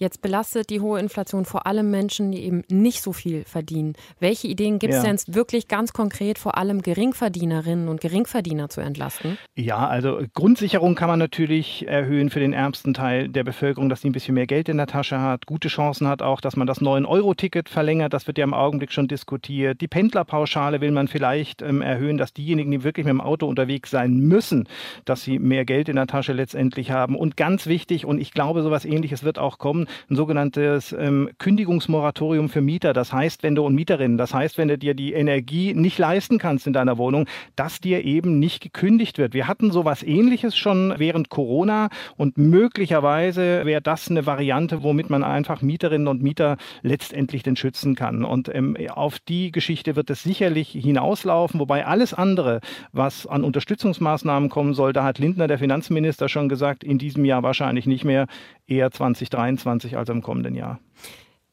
Jetzt 0.00 0.22
belastet 0.22 0.70
die 0.70 0.80
hohe 0.80 0.98
Inflation 0.98 1.44
vor 1.44 1.66
allem 1.66 1.90
Menschen, 1.90 2.32
die 2.32 2.42
eben 2.42 2.62
nicht 2.70 3.02
so 3.02 3.12
viel 3.12 3.44
verdienen. 3.44 3.92
Welche 4.18 4.48
Ideen 4.48 4.78
gibt 4.78 4.94
es 4.94 5.04
ja. 5.04 5.12
denn 5.12 5.18
wirklich 5.26 5.68
ganz 5.68 5.92
konkret, 5.92 6.38
vor 6.38 6.56
allem 6.56 6.80
Geringverdienerinnen 6.80 7.86
und 7.86 8.00
Geringverdiener 8.00 8.70
zu 8.70 8.80
entlasten? 8.80 9.36
Ja, 9.56 9.86
also 9.86 10.22
Grundsicherung 10.32 10.94
kann 10.94 11.08
man 11.08 11.18
natürlich 11.18 11.86
erhöhen 11.86 12.30
für 12.30 12.40
den 12.40 12.54
ärmsten 12.54 12.94
Teil 12.94 13.28
der 13.28 13.44
Bevölkerung, 13.44 13.90
dass 13.90 14.00
sie 14.00 14.08
ein 14.08 14.12
bisschen 14.12 14.32
mehr 14.36 14.46
Geld 14.46 14.70
in 14.70 14.78
der 14.78 14.86
Tasche 14.86 15.20
hat. 15.20 15.44
Gute 15.44 15.68
Chancen 15.68 16.08
hat 16.08 16.22
auch, 16.22 16.40
dass 16.40 16.56
man 16.56 16.66
das 16.66 16.80
9-Euro-Ticket 16.80 17.68
verlängert. 17.68 18.14
Das 18.14 18.26
wird 18.26 18.38
ja 18.38 18.44
im 18.44 18.54
Augenblick 18.54 18.92
schon 18.92 19.06
diskutiert. 19.06 19.82
Die 19.82 19.88
Pendlerpauschale 19.88 20.80
will 20.80 20.92
man 20.92 21.08
vielleicht 21.08 21.60
ähm, 21.60 21.82
erhöhen, 21.82 22.16
dass 22.16 22.32
diejenigen, 22.32 22.70
die 22.70 22.84
wirklich 22.84 23.04
mit 23.04 23.12
dem 23.12 23.20
Auto 23.20 23.46
unterwegs 23.46 23.90
sein 23.90 24.14
müssen, 24.14 24.66
dass 25.04 25.24
sie 25.24 25.38
mehr 25.38 25.66
Geld 25.66 25.90
in 25.90 25.96
der 25.96 26.06
Tasche 26.06 26.32
letztendlich 26.32 26.90
haben. 26.90 27.16
Und 27.16 27.36
ganz 27.36 27.66
wichtig, 27.66 28.06
und 28.06 28.18
ich 28.18 28.32
glaube, 28.32 28.62
sowas 28.62 28.86
ähnliches 28.86 29.24
wird 29.24 29.38
auch 29.38 29.58
kommen, 29.58 29.88
ein 30.08 30.16
sogenanntes 30.16 30.92
ähm, 30.92 31.30
Kündigungsmoratorium 31.38 32.48
für 32.48 32.60
Mieter. 32.60 32.92
Das 32.92 33.12
heißt, 33.12 33.42
wenn 33.42 33.54
du 33.54 33.64
und 33.64 33.74
Mieterinnen, 33.74 34.18
das 34.18 34.34
heißt, 34.34 34.58
wenn 34.58 34.68
du 34.68 34.78
dir 34.78 34.94
die 34.94 35.12
Energie 35.12 35.74
nicht 35.74 35.98
leisten 35.98 36.38
kannst 36.38 36.66
in 36.66 36.72
deiner 36.72 36.98
Wohnung, 36.98 37.26
dass 37.56 37.80
dir 37.80 38.04
eben 38.04 38.38
nicht 38.38 38.62
gekündigt 38.62 39.18
wird. 39.18 39.34
Wir 39.34 39.48
hatten 39.48 39.70
sowas 39.70 40.02
ähnliches 40.02 40.56
schon 40.56 40.94
während 40.98 41.28
Corona 41.30 41.88
und 42.16 42.38
möglicherweise 42.38 43.64
wäre 43.64 43.82
das 43.82 44.10
eine 44.10 44.26
Variante, 44.26 44.82
womit 44.82 45.10
man 45.10 45.24
einfach 45.24 45.62
Mieterinnen 45.62 46.08
und 46.08 46.22
Mieter 46.22 46.56
letztendlich 46.82 47.42
den 47.42 47.56
schützen 47.56 47.94
kann. 47.94 48.24
Und 48.24 48.54
ähm, 48.54 48.76
auf 48.90 49.18
die 49.18 49.52
Geschichte 49.52 49.96
wird 49.96 50.10
es 50.10 50.22
sicherlich 50.22 50.70
hinauslaufen, 50.70 51.60
wobei 51.60 51.86
alles 51.86 52.14
andere, 52.14 52.60
was 52.92 53.26
an 53.26 53.44
Unterstützungsmaßnahmen 53.44 54.48
kommen 54.48 54.74
soll, 54.74 54.92
da 54.92 55.04
hat 55.04 55.18
Lindner, 55.18 55.46
der 55.46 55.58
Finanzminister, 55.58 56.28
schon 56.28 56.48
gesagt, 56.48 56.84
in 56.84 56.98
diesem 56.98 57.24
Jahr 57.24 57.42
wahrscheinlich 57.42 57.86
nicht 57.86 58.04
mehr, 58.04 58.26
eher 58.70 58.90
2023. 58.90 59.79
2020 59.80 59.96
als 59.96 60.08
im 60.08 60.22
kommenden 60.22 60.54
Jahr. 60.54 60.80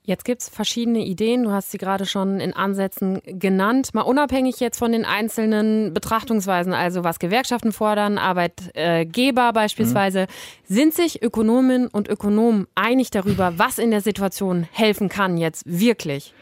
Jetzt 0.03 0.23
gibt 0.23 0.41
es 0.41 0.47
verschiedene 0.47 0.99
Ideen, 0.99 1.43
du 1.43 1.51
hast 1.51 1.69
sie 1.69 1.77
gerade 1.77 2.05
schon 2.05 2.39
in 2.39 2.53
Ansätzen 2.53 3.19
genannt, 3.25 3.93
mal 3.93 4.03
unabhängig 4.03 4.61
jetzt 4.61 4.79
von 4.79 4.93
den 4.93 5.03
einzelnen 5.03 5.93
Betrachtungsweisen, 5.93 6.71
also 6.71 7.03
was 7.03 7.19
Gewerkschaften 7.19 7.73
fordern, 7.73 8.17
Arbeitgeber 8.17 9.51
beispielsweise. 9.51 10.21
Mhm. 10.21 10.73
Sind 10.73 10.93
sich 10.93 11.21
Ökonominnen 11.21 11.89
und 11.89 12.07
Ökonomen 12.07 12.67
einig 12.73 13.11
darüber, 13.11 13.59
was 13.59 13.79
in 13.79 13.91
der 13.91 13.99
Situation 13.99 14.65
helfen 14.71 15.09
kann 15.09 15.35
jetzt 15.35 15.63
wirklich? 15.65 16.33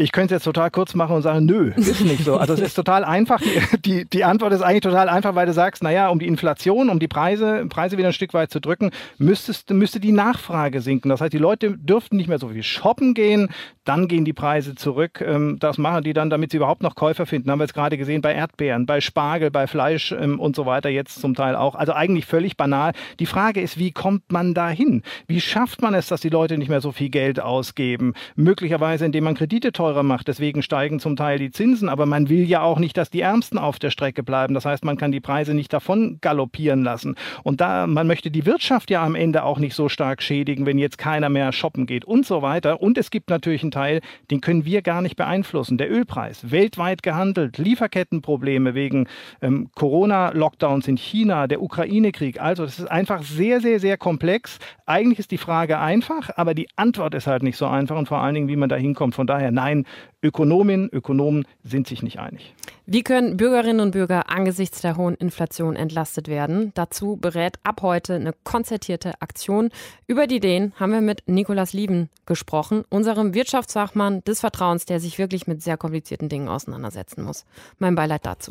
Ich 0.00 0.12
könnte 0.12 0.34
es 0.34 0.38
jetzt 0.38 0.44
total 0.44 0.70
kurz 0.70 0.94
machen 0.94 1.14
und 1.14 1.20
sagen, 1.20 1.44
nö, 1.44 1.72
ist 1.76 2.00
nicht 2.00 2.24
so. 2.24 2.38
Also 2.38 2.54
es 2.54 2.60
ist 2.60 2.74
total 2.74 3.04
einfach. 3.04 3.40
Die, 3.84 4.06
die 4.06 4.24
Antwort 4.24 4.54
ist 4.54 4.62
eigentlich 4.62 4.80
total 4.80 5.10
einfach, 5.10 5.34
weil 5.34 5.44
du 5.46 5.52
sagst, 5.52 5.82
naja, 5.82 6.08
um 6.08 6.18
die 6.18 6.26
Inflation, 6.26 6.88
um 6.88 6.98
die 6.98 7.08
Preise, 7.08 7.66
Preise 7.68 7.98
wieder 7.98 8.08
ein 8.08 8.14
Stück 8.14 8.32
weit 8.32 8.50
zu 8.50 8.60
drücken, 8.60 8.92
müsstest, 9.18 9.68
müsste 9.70 10.00
die 10.00 10.12
Nachfrage 10.12 10.80
sinken. 10.80 11.10
Das 11.10 11.20
heißt, 11.20 11.34
die 11.34 11.38
Leute 11.38 11.76
dürften 11.76 12.16
nicht 12.16 12.28
mehr 12.28 12.38
so 12.38 12.48
viel 12.48 12.62
shoppen 12.62 13.12
gehen, 13.12 13.50
dann 13.90 14.06
gehen 14.06 14.24
die 14.24 14.32
Preise 14.32 14.76
zurück. 14.76 15.20
Ähm, 15.20 15.56
das 15.58 15.76
machen 15.76 16.04
die 16.04 16.12
dann, 16.12 16.30
damit 16.30 16.52
sie 16.52 16.58
überhaupt 16.58 16.84
noch 16.84 16.94
Käufer 16.94 17.26
finden. 17.26 17.50
Haben 17.50 17.58
wir 17.58 17.64
jetzt 17.64 17.74
gerade 17.74 17.98
gesehen 17.98 18.22
bei 18.22 18.32
Erdbeeren, 18.32 18.86
bei 18.86 19.00
Spargel, 19.00 19.50
bei 19.50 19.66
Fleisch 19.66 20.12
ähm, 20.12 20.38
und 20.38 20.54
so 20.54 20.64
weiter, 20.64 20.88
jetzt 20.90 21.20
zum 21.20 21.34
Teil 21.34 21.56
auch. 21.56 21.74
Also 21.74 21.92
eigentlich 21.92 22.24
völlig 22.24 22.56
banal. 22.56 22.92
Die 23.18 23.26
Frage 23.26 23.60
ist, 23.60 23.78
wie 23.78 23.90
kommt 23.90 24.30
man 24.30 24.54
da 24.54 24.68
hin? 24.68 25.02
Wie 25.26 25.40
schafft 25.40 25.82
man 25.82 25.94
es, 25.94 26.06
dass 26.06 26.20
die 26.20 26.28
Leute 26.28 26.56
nicht 26.56 26.68
mehr 26.68 26.80
so 26.80 26.92
viel 26.92 27.08
Geld 27.08 27.40
ausgeben? 27.40 28.14
Möglicherweise, 28.36 29.06
indem 29.06 29.24
man 29.24 29.34
Kredite 29.34 29.72
teurer 29.72 30.04
macht. 30.04 30.28
Deswegen 30.28 30.62
steigen 30.62 31.00
zum 31.00 31.16
Teil 31.16 31.40
die 31.40 31.50
Zinsen, 31.50 31.88
aber 31.88 32.06
man 32.06 32.28
will 32.28 32.44
ja 32.44 32.62
auch 32.62 32.78
nicht, 32.78 32.96
dass 32.96 33.10
die 33.10 33.22
Ärmsten 33.22 33.58
auf 33.58 33.80
der 33.80 33.90
Strecke 33.90 34.22
bleiben. 34.22 34.54
Das 34.54 34.66
heißt, 34.66 34.84
man 34.84 34.98
kann 34.98 35.10
die 35.10 35.18
Preise 35.18 35.52
nicht 35.52 35.72
davon 35.72 36.18
galoppieren 36.20 36.84
lassen. 36.84 37.16
Und 37.42 37.60
da 37.60 37.88
man 37.88 38.06
möchte 38.06 38.30
die 38.30 38.46
Wirtschaft 38.46 38.88
ja 38.88 39.04
am 39.04 39.16
Ende 39.16 39.42
auch 39.42 39.58
nicht 39.58 39.74
so 39.74 39.88
stark 39.88 40.22
schädigen, 40.22 40.64
wenn 40.64 40.78
jetzt 40.78 40.96
keiner 40.96 41.28
mehr 41.28 41.50
shoppen 41.50 41.86
geht 41.86 42.04
und 42.04 42.24
so 42.24 42.40
weiter. 42.40 42.80
Und 42.80 42.96
es 42.96 43.10
gibt 43.10 43.30
natürlich 43.30 43.62
einen 43.62 43.72
Teil, 43.80 44.00
den 44.30 44.40
können 44.40 44.64
wir 44.64 44.82
gar 44.82 45.00
nicht 45.00 45.16
beeinflussen. 45.16 45.78
Der 45.78 45.90
Ölpreis, 45.90 46.50
weltweit 46.50 47.02
gehandelt, 47.02 47.56
Lieferkettenprobleme 47.56 48.74
wegen 48.74 49.08
ähm, 49.40 49.70
Corona-Lockdowns 49.74 50.86
in 50.86 50.96
China, 50.96 51.46
der 51.46 51.62
Ukraine-Krieg. 51.62 52.40
Also 52.40 52.64
das 52.64 52.78
ist 52.78 52.90
einfach 52.90 53.22
sehr, 53.22 53.60
sehr, 53.60 53.80
sehr 53.80 53.96
komplex. 53.96 54.58
Eigentlich 54.86 55.18
ist 55.18 55.30
die 55.30 55.38
Frage 55.38 55.78
einfach, 55.78 56.30
aber 56.36 56.54
die 56.54 56.68
Antwort 56.76 57.14
ist 57.14 57.26
halt 57.26 57.42
nicht 57.42 57.56
so 57.56 57.66
einfach 57.66 57.96
und 57.96 58.06
vor 58.06 58.20
allen 58.20 58.34
Dingen, 58.34 58.48
wie 58.48 58.56
man 58.56 58.68
da 58.68 58.76
hinkommt. 58.76 59.14
Von 59.14 59.26
daher, 59.26 59.50
nein, 59.50 59.86
Ökonominnen, 60.22 60.90
Ökonomen 60.92 61.46
sind 61.64 61.88
sich 61.88 62.02
nicht 62.02 62.18
einig. 62.18 62.54
Wie 62.86 63.02
können 63.02 63.36
Bürgerinnen 63.36 63.80
und 63.80 63.92
Bürger 63.92 64.28
angesichts 64.28 64.82
der 64.82 64.96
hohen 64.96 65.14
Inflation 65.14 65.76
entlastet 65.76 66.28
werden? 66.28 66.72
Dazu 66.74 67.16
berät 67.16 67.58
ab 67.62 67.80
heute 67.82 68.14
eine 68.14 68.34
konzertierte 68.44 69.20
Aktion. 69.22 69.70
Über 70.06 70.26
die 70.26 70.36
Ideen 70.36 70.72
haben 70.78 70.92
wir 70.92 71.00
mit 71.00 71.22
Nikolas 71.26 71.72
Lieben 71.72 72.10
gesprochen, 72.26 72.84
unserem 72.90 73.32
Wirtschaftsfachmann 73.32 74.22
des 74.24 74.40
Vertrauens, 74.40 74.84
der 74.84 75.00
sich 75.00 75.18
wirklich 75.18 75.46
mit 75.46 75.62
sehr 75.62 75.76
komplizierten 75.76 76.28
Dingen 76.28 76.48
auseinandersetzen 76.48 77.24
muss. 77.24 77.46
Mein 77.78 77.94
Beileid 77.94 78.26
dazu. 78.26 78.50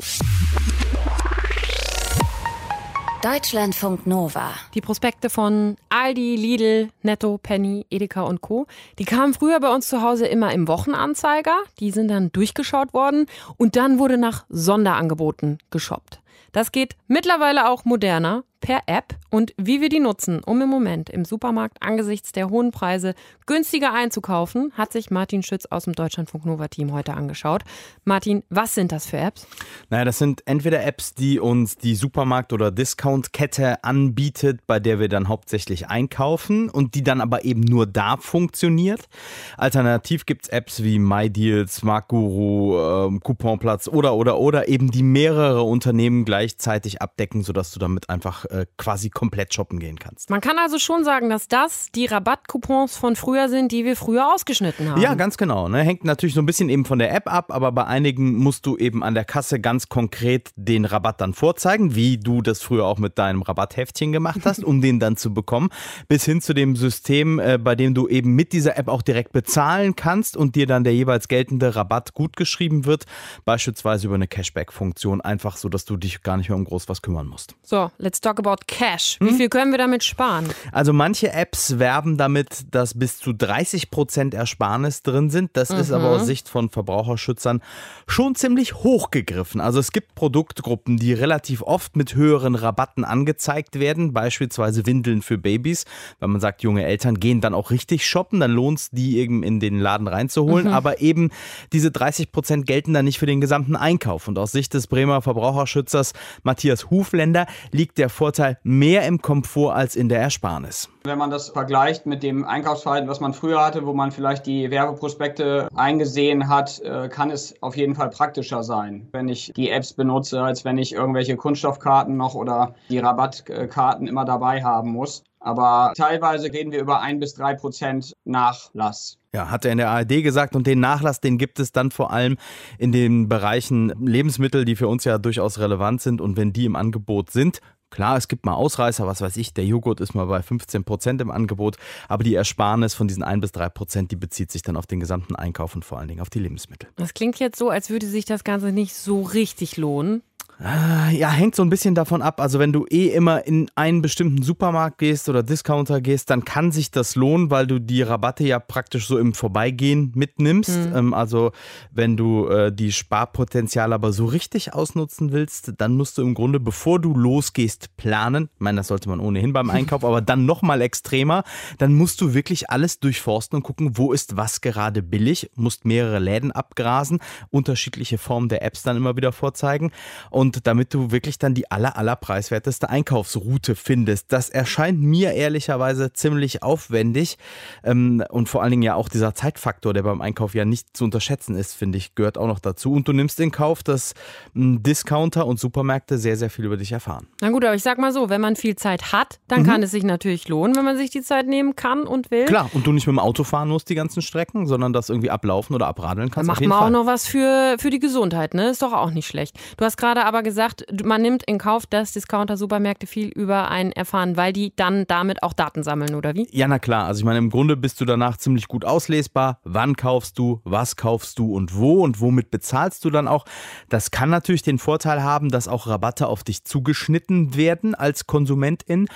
Deutschlandfunk 3.22 4.06
Nova. 4.06 4.54
Die 4.72 4.80
Prospekte 4.80 5.28
von 5.28 5.76
Aldi, 5.90 6.36
Lidl, 6.36 6.88
Netto, 7.02 7.36
Penny, 7.36 7.84
Edeka 7.90 8.22
und 8.22 8.40
Co. 8.40 8.66
Die 8.98 9.04
kamen 9.04 9.34
früher 9.34 9.60
bei 9.60 9.74
uns 9.74 9.90
zu 9.90 10.00
Hause 10.00 10.26
immer 10.26 10.54
im 10.54 10.66
Wochenanzeiger. 10.68 11.54
Die 11.80 11.90
sind 11.90 12.08
dann 12.08 12.32
durchgeschaut 12.32 12.94
worden 12.94 13.26
und 13.58 13.76
dann 13.76 13.98
wurde 13.98 14.16
nach 14.16 14.46
Sonderangeboten 14.48 15.58
geshoppt. 15.68 16.22
Das 16.52 16.72
geht 16.72 16.96
mittlerweile 17.08 17.68
auch 17.68 17.84
moderner 17.84 18.44
per 18.60 18.82
App 18.86 19.14
und 19.30 19.54
wie 19.56 19.80
wir 19.80 19.88
die 19.88 20.00
nutzen, 20.00 20.40
um 20.44 20.60
im 20.60 20.68
Moment 20.68 21.08
im 21.08 21.24
Supermarkt 21.24 21.78
angesichts 21.80 22.32
der 22.32 22.50
hohen 22.50 22.72
Preise 22.72 23.14
günstiger 23.46 23.92
einzukaufen, 23.92 24.72
hat 24.74 24.92
sich 24.92 25.10
Martin 25.10 25.42
Schütz 25.42 25.66
aus 25.66 25.84
dem 25.84 25.94
Deutschlandfunk 25.94 26.46
Nova 26.46 26.68
Team 26.68 26.92
heute 26.92 27.14
angeschaut. 27.14 27.62
Martin, 28.04 28.42
was 28.50 28.74
sind 28.74 28.92
das 28.92 29.06
für 29.06 29.18
Apps? 29.18 29.46
Naja, 29.88 30.04
das 30.04 30.18
sind 30.18 30.42
entweder 30.46 30.84
Apps, 30.84 31.14
die 31.14 31.38
uns 31.38 31.76
die 31.76 31.94
Supermarkt- 31.94 32.52
oder 32.52 32.70
Discount-Kette 32.70 33.82
anbietet, 33.84 34.66
bei 34.66 34.80
der 34.80 34.98
wir 34.98 35.08
dann 35.08 35.28
hauptsächlich 35.28 35.88
einkaufen 35.88 36.68
und 36.68 36.94
die 36.94 37.02
dann 37.02 37.20
aber 37.20 37.44
eben 37.44 37.60
nur 37.60 37.86
da 37.86 38.16
funktioniert. 38.16 39.08
Alternativ 39.56 40.26
gibt 40.26 40.44
es 40.44 40.48
Apps 40.48 40.82
wie 40.82 40.98
MyDeals, 40.98 41.82
Marktguru, 41.82 42.78
ähm, 42.78 43.20
Couponplatz 43.20 43.88
oder 43.88 44.14
oder 44.14 44.38
oder 44.38 44.68
eben 44.68 44.90
die 44.90 45.02
mehrere 45.02 45.62
Unternehmen 45.62 46.24
gleichzeitig 46.24 47.00
abdecken, 47.00 47.42
sodass 47.42 47.72
du 47.72 47.78
damit 47.78 48.10
einfach 48.10 48.44
äh, 48.50 48.66
quasi 48.76 49.10
komplett 49.10 49.54
shoppen 49.54 49.78
gehen 49.78 49.98
kannst. 49.98 50.30
Man 50.30 50.40
kann 50.40 50.58
also 50.58 50.78
schon 50.78 51.04
sagen, 51.04 51.30
dass 51.30 51.48
das 51.48 51.88
die 51.94 52.06
Rabattcoupons 52.06 52.96
von 52.96 53.16
früher 53.16 53.48
sind, 53.48 53.72
die 53.72 53.84
wir 53.84 53.96
früher 53.96 54.32
ausgeschnitten 54.34 54.90
haben. 54.90 55.00
Ja, 55.00 55.14
ganz 55.14 55.36
genau. 55.36 55.68
Ne? 55.68 55.82
Hängt 55.82 56.04
natürlich 56.04 56.34
so 56.34 56.42
ein 56.42 56.46
bisschen 56.46 56.68
eben 56.68 56.84
von 56.84 56.98
der 56.98 57.14
App 57.14 57.32
ab, 57.32 57.52
aber 57.52 57.72
bei 57.72 57.84
einigen 57.84 58.34
musst 58.34 58.66
du 58.66 58.76
eben 58.76 59.02
an 59.04 59.14
der 59.14 59.24
Kasse 59.24 59.60
ganz 59.60 59.88
konkret 59.88 60.50
den 60.56 60.84
Rabatt 60.84 61.20
dann 61.20 61.34
vorzeigen, 61.34 61.94
wie 61.94 62.18
du 62.18 62.42
das 62.42 62.60
früher 62.60 62.86
auch 62.86 62.98
mit 62.98 63.18
deinem 63.18 63.42
Rabattheftchen 63.42 64.12
gemacht 64.12 64.40
hast, 64.44 64.64
um 64.64 64.80
den 64.80 64.98
dann 64.98 65.16
zu 65.16 65.32
bekommen, 65.32 65.70
bis 66.08 66.24
hin 66.24 66.40
zu 66.40 66.52
dem 66.52 66.76
System, 66.76 67.38
äh, 67.38 67.58
bei 67.58 67.76
dem 67.76 67.94
du 67.94 68.08
eben 68.08 68.34
mit 68.34 68.52
dieser 68.52 68.76
App 68.76 68.88
auch 68.88 69.02
direkt 69.02 69.32
bezahlen 69.32 69.94
kannst 69.96 70.36
und 70.36 70.56
dir 70.56 70.66
dann 70.66 70.84
der 70.84 70.94
jeweils 70.94 71.28
geltende 71.28 71.76
Rabatt 71.76 72.14
gutgeschrieben 72.14 72.84
wird, 72.84 73.04
beispielsweise 73.44 74.06
über 74.06 74.16
eine 74.16 74.26
Cashback-Funktion, 74.26 75.20
einfach 75.20 75.56
so, 75.56 75.68
dass 75.68 75.84
du 75.84 75.96
dich 75.96 76.22
gar 76.22 76.36
nicht 76.36 76.48
mehr 76.48 76.56
um 76.56 76.64
groß 76.64 76.88
was 76.88 77.02
kümmern 77.02 77.26
musst. 77.28 77.54
So, 77.62 77.90
let's 77.98 78.20
talk 78.20 78.39
about 78.40 78.64
cash. 78.66 79.18
Wie 79.20 79.28
hm? 79.28 79.36
viel 79.36 79.48
können 79.48 79.70
wir 79.70 79.78
damit 79.78 80.02
sparen? 80.02 80.48
Also 80.72 80.92
manche 80.92 81.32
Apps 81.32 81.78
werben 81.78 82.16
damit, 82.16 82.66
dass 82.70 82.98
bis 82.98 83.18
zu 83.18 83.32
30 83.32 83.90
Prozent 83.90 84.34
Ersparnis 84.34 85.02
drin 85.02 85.30
sind. 85.30 85.50
Das 85.54 85.70
mhm. 85.70 85.78
ist 85.78 85.92
aber 85.92 86.08
aus 86.08 86.22
mhm. 86.22 86.26
Sicht 86.26 86.48
von 86.48 86.70
Verbraucherschützern 86.70 87.62
schon 88.06 88.34
ziemlich 88.34 88.74
hochgegriffen. 88.74 89.60
Also 89.60 89.78
es 89.78 89.92
gibt 89.92 90.14
Produktgruppen, 90.14 90.96
die 90.96 91.12
relativ 91.12 91.62
oft 91.62 91.96
mit 91.96 92.14
höheren 92.14 92.54
Rabatten 92.54 93.04
angezeigt 93.04 93.78
werden, 93.78 94.12
beispielsweise 94.12 94.86
Windeln 94.86 95.22
für 95.22 95.38
Babys. 95.38 95.84
Wenn 96.18 96.30
man 96.30 96.40
sagt, 96.40 96.62
junge 96.62 96.84
Eltern 96.84 97.20
gehen 97.20 97.40
dann 97.40 97.54
auch 97.54 97.70
richtig 97.70 98.06
shoppen, 98.06 98.40
dann 98.40 98.50
lohnt 98.50 98.80
es, 98.80 98.90
die 98.90 99.18
eben 99.18 99.42
in 99.42 99.60
den 99.60 99.78
Laden 99.78 100.08
reinzuholen. 100.08 100.66
Mhm. 100.66 100.72
Aber 100.72 101.00
eben 101.00 101.30
diese 101.72 101.90
30 101.90 102.32
Prozent 102.32 102.66
gelten 102.66 102.94
dann 102.94 103.04
nicht 103.04 103.18
für 103.18 103.26
den 103.26 103.40
gesamten 103.40 103.76
Einkauf. 103.76 104.28
Und 104.28 104.38
aus 104.38 104.52
Sicht 104.52 104.74
des 104.74 104.86
Bremer 104.86 105.22
Verbraucherschützers 105.22 106.12
Matthias 106.42 106.90
Hufländer 106.90 107.46
liegt 107.70 107.98
der 107.98 108.08
Vorteil 108.08 108.29
mehr 108.62 109.06
im 109.06 109.20
Komfort 109.20 109.74
als 109.74 109.96
in 109.96 110.08
der 110.08 110.20
Ersparnis. 110.20 110.88
Wenn 111.04 111.18
man 111.18 111.30
das 111.30 111.48
vergleicht 111.48 112.06
mit 112.06 112.22
dem 112.22 112.44
Einkaufsverhalten, 112.44 113.08
was 113.08 113.20
man 113.20 113.32
früher 113.32 113.64
hatte, 113.64 113.86
wo 113.86 113.94
man 113.94 114.12
vielleicht 114.12 114.46
die 114.46 114.70
Werbeprospekte 114.70 115.68
eingesehen 115.74 116.48
hat, 116.48 116.80
äh, 116.80 117.08
kann 117.08 117.30
es 117.30 117.54
auf 117.62 117.76
jeden 117.76 117.94
Fall 117.94 118.10
praktischer 118.10 118.62
sein, 118.62 119.08
wenn 119.12 119.28
ich 119.28 119.52
die 119.56 119.70
Apps 119.70 119.94
benutze, 119.94 120.42
als 120.42 120.64
wenn 120.64 120.78
ich 120.78 120.92
irgendwelche 120.92 121.36
Kunststoffkarten 121.36 122.16
noch 122.16 122.34
oder 122.34 122.74
die 122.90 122.98
Rabattkarten 122.98 124.06
immer 124.06 124.24
dabei 124.24 124.62
haben 124.62 124.90
muss. 124.90 125.22
Aber 125.40 125.92
teilweise 125.96 126.52
reden 126.52 126.70
wir 126.70 126.80
über 126.80 127.00
ein 127.00 127.18
bis 127.18 127.34
drei 127.34 127.54
Prozent 127.54 128.12
Nachlass. 128.24 129.16
Ja, 129.34 129.50
hat 129.50 129.64
er 129.64 129.72
in 129.72 129.78
der 129.78 129.88
ARD 129.88 130.22
gesagt 130.22 130.54
und 130.54 130.66
den 130.66 130.80
Nachlass, 130.80 131.20
den 131.20 131.38
gibt 131.38 131.60
es 131.60 131.72
dann 131.72 131.90
vor 131.90 132.12
allem 132.12 132.36
in 132.78 132.92
den 132.92 133.28
Bereichen 133.28 133.88
Lebensmittel, 134.04 134.64
die 134.64 134.76
für 134.76 134.88
uns 134.88 135.04
ja 135.04 135.18
durchaus 135.18 135.58
relevant 135.58 136.02
sind 136.02 136.20
und 136.20 136.36
wenn 136.36 136.52
die 136.52 136.66
im 136.66 136.76
Angebot 136.76 137.30
sind, 137.30 137.60
Klar, 137.90 138.16
es 138.16 138.28
gibt 138.28 138.46
mal 138.46 138.54
Ausreißer, 138.54 139.06
was 139.06 139.20
weiß 139.20 139.36
ich, 139.36 139.52
der 139.52 139.64
Joghurt 139.64 140.00
ist 140.00 140.14
mal 140.14 140.26
bei 140.26 140.42
15 140.42 140.84
Prozent 140.84 141.20
im 141.20 141.30
Angebot, 141.30 141.76
aber 142.08 142.22
die 142.22 142.34
Ersparnis 142.34 142.94
von 142.94 143.08
diesen 143.08 143.22
1 143.22 143.40
bis 143.40 143.52
3 143.52 143.68
Prozent, 143.68 144.10
die 144.12 144.16
bezieht 144.16 144.52
sich 144.52 144.62
dann 144.62 144.76
auf 144.76 144.86
den 144.86 145.00
gesamten 145.00 145.34
Einkauf 145.34 145.74
und 145.74 145.84
vor 145.84 145.98
allen 145.98 146.08
Dingen 146.08 146.20
auf 146.20 146.30
die 146.30 146.38
Lebensmittel. 146.38 146.88
Das 146.96 147.14
klingt 147.14 147.38
jetzt 147.40 147.58
so, 147.58 147.68
als 147.68 147.90
würde 147.90 148.06
sich 148.06 148.24
das 148.24 148.44
Ganze 148.44 148.72
nicht 148.72 148.94
so 148.94 149.22
richtig 149.22 149.76
lohnen. 149.76 150.22
Ah, 150.62 151.08
ja, 151.10 151.30
hängt 151.30 151.54
so 151.54 151.62
ein 151.62 151.70
bisschen 151.70 151.94
davon 151.94 152.20
ab. 152.20 152.38
Also 152.38 152.58
wenn 152.58 152.70
du 152.70 152.84
eh 152.90 153.08
immer 153.08 153.46
in 153.46 153.70
einen 153.76 154.02
bestimmten 154.02 154.42
Supermarkt 154.42 154.98
gehst 154.98 155.30
oder 155.30 155.42
Discounter 155.42 156.02
gehst, 156.02 156.28
dann 156.28 156.44
kann 156.44 156.70
sich 156.70 156.90
das 156.90 157.14
lohnen, 157.14 157.50
weil 157.50 157.66
du 157.66 157.78
die 157.78 158.02
Rabatte 158.02 158.44
ja 158.44 158.58
praktisch 158.58 159.06
so 159.06 159.16
im 159.16 159.32
Vorbeigehen 159.32 160.12
mitnimmst. 160.14 160.76
Mhm. 160.76 160.96
Ähm, 160.96 161.14
also 161.14 161.52
wenn 161.90 162.18
du 162.18 162.46
äh, 162.48 162.70
die 162.70 162.92
Sparpotenzial 162.92 163.94
aber 163.94 164.12
so 164.12 164.26
richtig 164.26 164.74
ausnutzen 164.74 165.32
willst, 165.32 165.72
dann 165.78 165.96
musst 165.96 166.18
du 166.18 166.22
im 166.22 166.34
Grunde, 166.34 166.60
bevor 166.60 167.00
du 167.00 167.14
losgehst, 167.14 167.96
planen. 167.96 168.50
Ich 168.54 168.60
meine, 168.60 168.80
das 168.80 168.88
sollte 168.88 169.08
man 169.08 169.20
ohnehin 169.20 169.54
beim 169.54 169.70
Einkauf, 169.70 170.04
aber 170.04 170.20
dann 170.20 170.44
nochmal 170.44 170.82
extremer. 170.82 171.42
Dann 171.78 171.94
musst 171.94 172.20
du 172.20 172.34
wirklich 172.34 172.68
alles 172.68 173.00
durchforsten 173.00 173.56
und 173.56 173.62
gucken, 173.62 173.96
wo 173.96 174.12
ist 174.12 174.36
was 174.36 174.60
gerade 174.60 175.02
billig, 175.02 175.50
musst 175.54 175.86
mehrere 175.86 176.18
Läden 176.18 176.52
abgrasen, 176.52 177.20
unterschiedliche 177.48 178.18
Formen 178.18 178.50
der 178.50 178.62
Apps 178.62 178.82
dann 178.82 178.98
immer 178.98 179.16
wieder 179.16 179.32
vorzeigen. 179.32 179.90
Und 180.28 180.49
und 180.56 180.66
damit 180.66 180.92
du 180.94 181.12
wirklich 181.12 181.38
dann 181.38 181.54
die 181.54 181.70
aller, 181.70 181.96
aller 181.96 182.16
preiswerteste 182.16 182.88
Einkaufsroute 182.90 183.76
findest. 183.76 184.32
Das 184.32 184.50
erscheint 184.50 185.00
mir 185.00 185.32
ehrlicherweise 185.32 186.12
ziemlich 186.12 186.62
aufwendig 186.62 187.38
ähm, 187.84 188.24
und 188.30 188.48
vor 188.48 188.62
allen 188.62 188.72
Dingen 188.72 188.82
ja 188.82 188.94
auch 188.94 189.08
dieser 189.08 189.34
Zeitfaktor, 189.34 189.94
der 189.94 190.02
beim 190.02 190.20
Einkauf 190.20 190.54
ja 190.54 190.64
nicht 190.64 190.96
zu 190.96 191.04
unterschätzen 191.04 191.54
ist, 191.54 191.74
finde 191.74 191.98
ich, 191.98 192.14
gehört 192.14 192.36
auch 192.36 192.48
noch 192.48 192.58
dazu. 192.58 192.92
Und 192.92 193.06
du 193.06 193.12
nimmst 193.12 193.38
in 193.38 193.52
Kauf, 193.52 193.82
dass 193.82 194.14
hm, 194.54 194.82
Discounter 194.82 195.46
und 195.46 195.60
Supermärkte 195.60 196.18
sehr, 196.18 196.36
sehr 196.36 196.50
viel 196.50 196.64
über 196.64 196.76
dich 196.76 196.90
erfahren. 196.90 197.28
Na 197.40 197.50
gut, 197.50 197.64
aber 197.64 197.74
ich 197.74 197.82
sag 197.82 197.98
mal 197.98 198.12
so, 198.12 198.28
wenn 198.28 198.40
man 198.40 198.56
viel 198.56 198.74
Zeit 198.74 199.12
hat, 199.12 199.38
dann 199.46 199.62
mhm. 199.62 199.66
kann 199.66 199.82
es 199.82 199.92
sich 199.92 200.02
natürlich 200.02 200.48
lohnen, 200.48 200.74
wenn 200.74 200.84
man 200.84 200.96
sich 200.96 201.10
die 201.10 201.22
Zeit 201.22 201.46
nehmen 201.46 201.76
kann 201.76 202.02
und 202.02 202.30
will. 202.32 202.46
Klar, 202.46 202.70
und 202.72 202.86
du 202.86 202.92
nicht 202.92 203.06
mit 203.06 203.14
dem 203.14 203.20
Auto 203.20 203.44
fahren 203.44 203.68
musst 203.68 203.88
die 203.88 203.94
ganzen 203.94 204.20
Strecken, 204.20 204.66
sondern 204.66 204.92
das 204.92 205.10
irgendwie 205.10 205.30
ablaufen 205.30 205.74
oder 205.74 205.86
abradeln 205.86 206.30
kannst. 206.30 206.48
Da 206.48 206.52
macht 206.52 206.60
man 206.60 206.78
Fall. 206.78 206.88
auch 206.88 206.90
noch 206.90 207.06
was 207.06 207.26
für, 207.26 207.76
für 207.78 207.90
die 207.90 208.00
Gesundheit, 208.00 208.54
ne? 208.54 208.70
Ist 208.70 208.82
doch 208.82 208.92
auch 208.92 209.10
nicht 209.10 209.26
schlecht. 209.26 209.56
Du 209.76 209.84
hast 209.84 209.96
gerade 209.96 210.24
aber 210.24 210.39
gesagt, 210.42 210.84
man 211.04 211.22
nimmt 211.22 211.42
in 211.44 211.58
Kauf, 211.58 211.86
dass 211.86 212.12
Discounter-Supermärkte 212.12 213.06
viel 213.06 213.28
über 213.28 213.70
einen 213.70 213.92
erfahren, 213.92 214.36
weil 214.36 214.52
die 214.52 214.74
dann 214.76 215.06
damit 215.06 215.42
auch 215.42 215.52
Daten 215.52 215.82
sammeln, 215.82 216.14
oder 216.14 216.34
wie? 216.34 216.48
Ja, 216.50 216.68
na 216.68 216.78
klar. 216.78 217.06
Also 217.06 217.20
ich 217.20 217.24
meine, 217.24 217.38
im 217.38 217.50
Grunde 217.50 217.76
bist 217.76 218.00
du 218.00 218.04
danach 218.04 218.36
ziemlich 218.36 218.68
gut 218.68 218.84
auslesbar. 218.84 219.60
Wann 219.64 219.96
kaufst 219.96 220.38
du, 220.38 220.60
was 220.64 220.96
kaufst 220.96 221.38
du 221.38 221.54
und 221.54 221.76
wo 221.76 222.02
und 222.02 222.20
womit 222.20 222.50
bezahlst 222.50 223.04
du 223.04 223.10
dann 223.10 223.28
auch. 223.28 223.44
Das 223.88 224.10
kann 224.10 224.30
natürlich 224.30 224.62
den 224.62 224.78
Vorteil 224.78 225.22
haben, 225.22 225.48
dass 225.48 225.68
auch 225.68 225.86
Rabatte 225.86 226.26
auf 226.26 226.44
dich 226.44 226.64
zugeschnitten 226.64 227.56
werden 227.56 227.94
als 227.94 228.26
Konsumentin. 228.26 229.08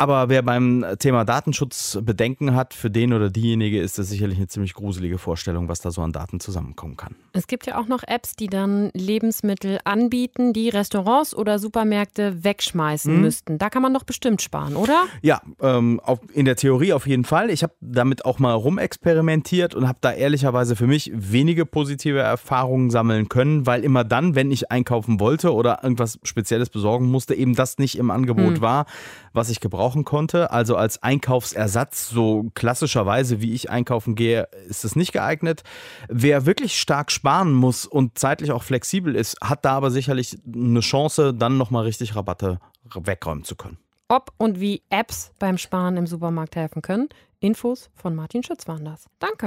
Aber 0.00 0.30
wer 0.30 0.40
beim 0.40 0.82
Thema 0.98 1.26
Datenschutz 1.26 1.98
Bedenken 2.00 2.54
hat, 2.54 2.72
für 2.72 2.90
den 2.90 3.12
oder 3.12 3.28
diejenige 3.28 3.78
ist 3.78 3.98
das 3.98 4.08
sicherlich 4.08 4.38
eine 4.38 4.48
ziemlich 4.48 4.72
gruselige 4.72 5.18
Vorstellung, 5.18 5.68
was 5.68 5.82
da 5.82 5.90
so 5.90 6.00
an 6.00 6.10
Daten 6.10 6.40
zusammenkommen 6.40 6.96
kann. 6.96 7.16
Es 7.34 7.46
gibt 7.46 7.66
ja 7.66 7.78
auch 7.78 7.86
noch 7.86 8.02
Apps, 8.06 8.34
die 8.34 8.46
dann 8.46 8.88
Lebensmittel 8.94 9.78
anbieten, 9.84 10.54
die 10.54 10.70
Restaurants 10.70 11.34
oder 11.34 11.58
Supermärkte 11.58 12.42
wegschmeißen 12.42 13.14
mhm. 13.14 13.20
müssten. 13.20 13.58
Da 13.58 13.68
kann 13.68 13.82
man 13.82 13.92
doch 13.92 14.04
bestimmt 14.04 14.40
sparen, 14.40 14.74
oder? 14.74 15.04
Ja, 15.20 15.42
ähm, 15.60 16.00
auf, 16.02 16.20
in 16.32 16.46
der 16.46 16.56
Theorie 16.56 16.94
auf 16.94 17.06
jeden 17.06 17.26
Fall. 17.26 17.50
Ich 17.50 17.62
habe 17.62 17.74
damit 17.82 18.24
auch 18.24 18.38
mal 18.38 18.54
rumexperimentiert 18.54 19.74
und 19.74 19.86
habe 19.86 19.98
da 20.00 20.12
ehrlicherweise 20.12 20.76
für 20.76 20.86
mich 20.86 21.12
wenige 21.14 21.66
positive 21.66 22.20
Erfahrungen 22.20 22.88
sammeln 22.88 23.28
können, 23.28 23.66
weil 23.66 23.84
immer 23.84 24.04
dann, 24.04 24.34
wenn 24.34 24.50
ich 24.50 24.70
einkaufen 24.70 25.20
wollte 25.20 25.52
oder 25.52 25.80
irgendwas 25.82 26.18
Spezielles 26.22 26.70
besorgen 26.70 27.04
musste, 27.10 27.34
eben 27.34 27.54
das 27.54 27.76
nicht 27.76 27.98
im 27.98 28.10
Angebot 28.10 28.56
mhm. 28.56 28.60
war, 28.62 28.86
was 29.32 29.50
ich 29.50 29.60
gebrauchen 29.60 30.04
konnte. 30.04 30.50
Also 30.50 30.76
als 30.76 31.02
Einkaufsersatz, 31.02 32.08
so 32.08 32.50
klassischerweise, 32.54 33.40
wie 33.40 33.52
ich 33.52 33.70
einkaufen 33.70 34.14
gehe, 34.14 34.48
ist 34.68 34.84
es 34.84 34.96
nicht 34.96 35.12
geeignet. 35.12 35.62
Wer 36.08 36.46
wirklich 36.46 36.80
stark 36.80 37.10
sparen 37.10 37.52
muss 37.52 37.86
und 37.86 38.18
zeitlich 38.18 38.52
auch 38.52 38.62
flexibel 38.62 39.14
ist, 39.14 39.36
hat 39.40 39.64
da 39.64 39.72
aber 39.72 39.90
sicherlich 39.90 40.38
eine 40.52 40.80
Chance, 40.80 41.34
dann 41.34 41.56
nochmal 41.56 41.84
richtig 41.84 42.16
Rabatte 42.16 42.58
wegräumen 42.94 43.44
zu 43.44 43.56
können. 43.56 43.78
Ob 44.08 44.32
und 44.38 44.58
wie 44.58 44.82
Apps 44.90 45.32
beim 45.38 45.56
Sparen 45.56 45.96
im 45.96 46.06
Supermarkt 46.06 46.56
helfen 46.56 46.82
können. 46.82 47.08
Infos 47.38 47.90
von 47.94 48.14
Martin 48.14 48.42
Schütz 48.42 48.66
waren 48.66 48.84
das. 48.84 49.06
Danke. 49.18 49.46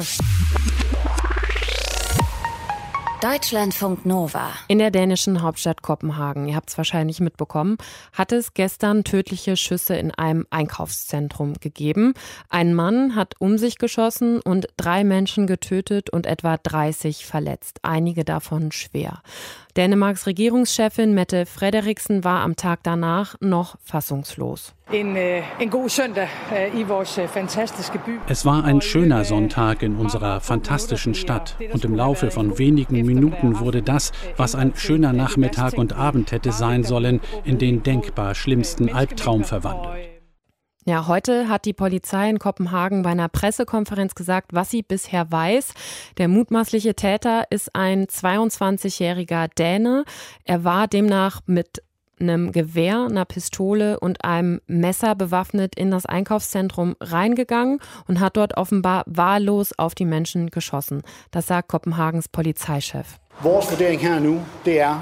Deutschlandfunk 3.24 4.06
Nova. 4.06 4.52
In 4.68 4.80
der 4.80 4.92
dänischen 4.92 5.42
Hauptstadt 5.42 5.82
Kopenhagen, 5.82 6.50
ihr 6.50 6.58
habt 6.58 6.70
es 6.70 6.78
wahrscheinlich 6.78 7.22
mitbekommen, 7.22 7.78
hat 8.12 8.34
es 8.34 8.54
gestern 8.54 9.06
tödliche 9.06 9.56
Schüsse 9.56 9.96
in 9.96 10.12
einem 10.12 10.46
Einkaufszentrum 10.50 11.54
gegeben. 11.54 12.16
Ein 12.50 12.74
Mann 12.74 13.16
hat 13.16 13.36
um 13.40 13.58
sich 13.58 13.78
geschossen 13.78 14.42
und 14.42 14.68
drei 14.76 15.06
Menschen 15.06 15.48
getötet 15.48 16.10
und 16.10 16.26
etwa 16.26 16.58
30 16.58 17.26
verletzt, 17.26 17.80
einige 17.84 18.26
davon 18.26 18.74
schwer. 18.74 19.22
Dänemarks 19.76 20.28
Regierungschefin 20.28 21.16
Mette 21.16 21.48
Frederiksen 21.48 22.24
war 22.24 22.42
am 22.42 22.56
Tag 22.56 22.82
danach 22.84 23.34
noch 23.40 23.76
fassungslos. 23.84 24.76
Äh, 24.92 25.02
äh, 25.02 25.42
es 28.28 28.46
war 28.46 28.64
ein 28.64 28.82
schöner 28.82 29.24
Sonntag 29.26 29.82
in 29.82 29.96
unserer 29.96 30.42
fantastischen 30.42 31.16
Stadt 31.16 31.56
und 31.72 31.84
im 31.86 31.96
Laufe 31.96 32.30
von 32.30 32.60
wenigen 32.60 33.04
Minuten 33.04 33.60
wurde 33.60 33.82
das, 33.82 34.12
was 34.38 34.54
ein 34.54 34.74
schöner 34.76 35.12
Nachmittag 35.12 35.74
und 35.80 35.94
Abend 35.94 36.32
hätte 36.32 36.52
sein 36.52 36.84
sollen, 36.84 37.20
in 37.44 37.58
den 37.58 37.82
denkbar 37.82 38.36
schlimmsten 38.36 38.94
Albtraum 38.94 39.44
verwandelt. 39.44 40.13
Ja, 40.86 41.08
heute 41.08 41.48
hat 41.48 41.64
die 41.64 41.72
Polizei 41.72 42.30
in 42.30 42.40
Kopenhagen 42.40 43.04
bei 43.04 43.12
einer 43.12 43.30
Pressekonferenz 43.30 44.16
gesagt, 44.16 44.52
was 44.52 44.70
sie 44.70 44.82
bisher 44.82 45.32
weiß. 45.32 45.74
Der 46.18 46.28
mutmaßliche 46.28 46.94
Täter 46.94 47.46
ist 47.50 47.74
ein 47.74 48.08
22-jähriger 48.08 49.48
Däne. 49.58 50.04
Er 50.44 50.66
war 50.66 50.90
demnach 50.90 51.40
mit 51.46 51.82
einem 52.20 52.52
Gewehr, 52.52 53.08
einer 53.10 53.24
Pistole 53.24 53.98
und 53.98 54.26
einem 54.26 54.60
Messer 54.68 55.16
bewaffnet 55.16 55.76
in 55.76 55.90
das 55.90 56.06
Einkaufszentrum 56.06 56.96
reingegangen 57.00 57.80
und 58.08 58.20
hat 58.20 58.36
dort 58.36 58.58
offenbar 58.58 59.04
wahllos 59.06 59.72
auf 59.78 59.96
die 59.96 60.06
Menschen 60.06 60.50
geschossen. 60.50 61.02
Das 61.32 61.48
sagt 61.48 61.70
Kopenhagens 61.70 62.28
Polizeichef. 62.28 63.20
Vores 63.42 63.68
vurdering 63.68 64.00
her 64.00 64.20
nu, 64.20 64.42
det 64.66 64.78
er, 64.78 65.02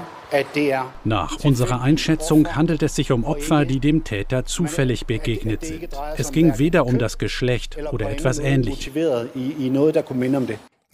nach 1.04 1.44
unserer 1.44 1.80
Einschätzung 1.82 2.54
handelt 2.54 2.82
es 2.82 2.94
sich 2.94 3.12
um 3.12 3.24
Opfer, 3.24 3.64
die 3.64 3.80
dem 3.80 4.04
Täter 4.04 4.44
zufällig 4.44 5.06
begegnet 5.06 5.64
sind. 5.64 5.88
Es 6.16 6.32
ging 6.32 6.58
weder 6.58 6.86
um 6.86 6.98
das 6.98 7.18
Geschlecht 7.18 7.76
oder 7.92 8.10
etwas 8.10 8.38
ähnliches. 8.38 8.92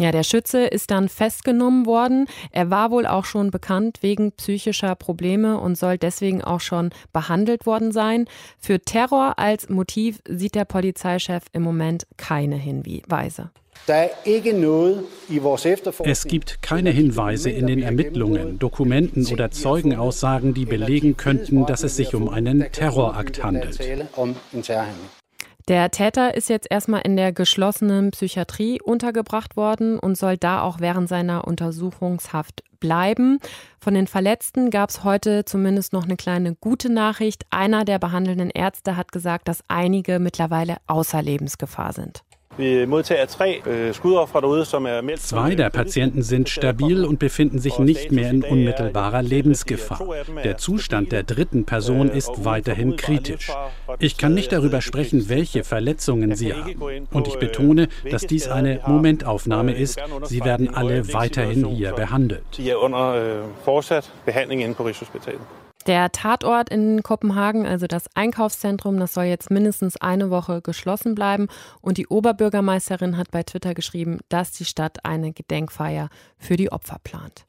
Ja, 0.01 0.13
der 0.13 0.23
Schütze 0.23 0.65
ist 0.65 0.93
dann 0.93 1.09
festgenommen 1.09 1.85
worden. 1.85 2.27
Er 2.53 2.71
war 2.71 2.93
wohl 2.93 3.05
auch 3.05 3.25
schon 3.25 3.51
bekannt 3.51 3.99
wegen 4.01 4.31
psychischer 4.31 4.95
Probleme 4.95 5.59
und 5.59 5.77
soll 5.77 5.99
deswegen 5.99 6.43
auch 6.43 6.61
schon 6.61 6.91
behandelt 7.13 7.67
worden 7.67 7.91
sein. 7.91 8.27
Für 8.61 8.79
Terror 8.79 9.41
als 9.41 9.69
Motiv 9.69 10.21
sieht 10.29 10.55
der 10.55 10.67
Polizeichef 10.67 11.43
im 11.53 11.63
Moment 11.63 12.07
keine 12.17 12.55
Hinweise. 12.55 13.51
Es 16.05 16.25
gibt 16.25 16.63
keine 16.63 16.91
Hinweise 16.91 17.51
in 17.51 17.67
den 17.67 17.83
Ermittlungen, 17.83 18.59
Dokumenten 18.59 19.27
oder 19.27 19.51
Zeugenaussagen, 19.51 20.55
die 20.55 20.67
belegen 20.67 21.17
könnten, 21.17 21.67
dass 21.67 21.83
es 21.83 21.97
sich 21.97 22.15
um 22.15 22.29
einen 22.29 22.71
Terrorakt 22.73 23.43
handelt. 23.43 23.79
Der 25.69 25.91
Täter 25.91 26.35
ist 26.35 26.49
jetzt 26.49 26.67
erstmal 26.71 27.03
in 27.03 27.19
der 27.19 27.33
geschlossenen 27.33 28.11
Psychiatrie 28.13 28.81
untergebracht 28.81 29.55
worden 29.55 29.99
und 29.99 30.17
soll 30.17 30.39
da 30.39 30.63
auch 30.63 30.81
während 30.81 31.11
seiner 31.11 31.47
Untersuchungshaft 31.47 32.63
bleiben. 32.81 33.39
Von 33.79 33.93
den 33.93 34.07
Verletzten 34.07 34.71
gab 34.71 34.89
es 34.89 35.05
heute 35.05 35.45
zumindest 35.45 35.93
noch 35.93 36.05
eine 36.05 36.17
kleine 36.17 36.55
gute 36.55 36.91
Nachricht. 36.91 37.45
Einer 37.51 37.85
der 37.85 37.99
behandelnden 37.99 38.49
Ärzte 38.49 38.97
hat 38.97 39.13
gesagt, 39.13 39.47
dass 39.47 39.63
einige 39.69 40.19
mittlerweile 40.21 40.79
außer 40.87 41.21
Lebensgefahr 41.21 41.93
sind. 41.93 42.23
Øh, 42.59 42.87
Zwei 45.17 45.55
der 45.55 45.71
Patienten 45.71 46.23
sind 46.23 46.49
stabil 46.49 47.05
und 47.05 47.19
befinden 47.19 47.59
sich 47.59 47.79
nicht 47.79 48.11
mehr 48.11 48.31
in 48.31 48.43
unmittelbarer 48.43 49.23
Lebensgefahr. 49.23 50.01
Der 50.43 50.59
Zustand 50.59 51.13
der 51.13 51.23
dritten 51.23 51.65
Person 51.65 52.11
ist 52.11 52.45
weiterhin 52.45 52.97
kritisch. 52.97 53.53
Ich 54.01 54.17
kann 54.17 54.35
nicht 54.35 54.53
darüber 54.53 54.81
sprechen, 54.81 55.29
welche 55.29 55.63
Verletzungen 55.63 56.35
sie 56.35 56.53
haben. 56.53 57.07
Und 57.13 57.29
ich 57.29 57.39
betone, 57.39 57.89
dass 58.11 58.27
dies 58.27 58.49
eine 58.49 58.81
Momentaufnahme 58.87 59.73
ist. 59.75 60.01
Sie 60.25 60.45
werden 60.45 60.75
alle 60.75 61.13
weiterhin 61.13 61.67
hier 61.67 61.93
behandelt. 61.93 62.43
Der 65.89 66.13
Tatort 66.13 66.69
in 66.69 67.03
Kopenhagen, 67.03 67.65
also 67.65 67.87
das 67.87 68.15
Einkaufszentrum, 68.15 69.01
das 69.01 69.15
soll 69.15 69.25
jetzt 69.25 69.51
mindestens 69.51 69.97
eine 69.97 70.29
Woche 70.29 70.61
geschlossen 70.61 71.15
bleiben. 71.15 71.49
Und 71.81 71.97
die 71.97 72.07
Oberbürgermeisterin 72.07 73.17
hat 73.17 73.31
bei 73.31 73.43
Twitter 73.43 73.73
geschrieben, 73.73 74.19
dass 74.29 74.53
die 74.53 74.67
Stadt 74.67 75.07
eine 75.07 75.33
Gedenkfeier 75.33 76.11
für 76.37 76.57
die 76.59 76.71
Opfer 76.71 76.99
plant. 77.03 77.47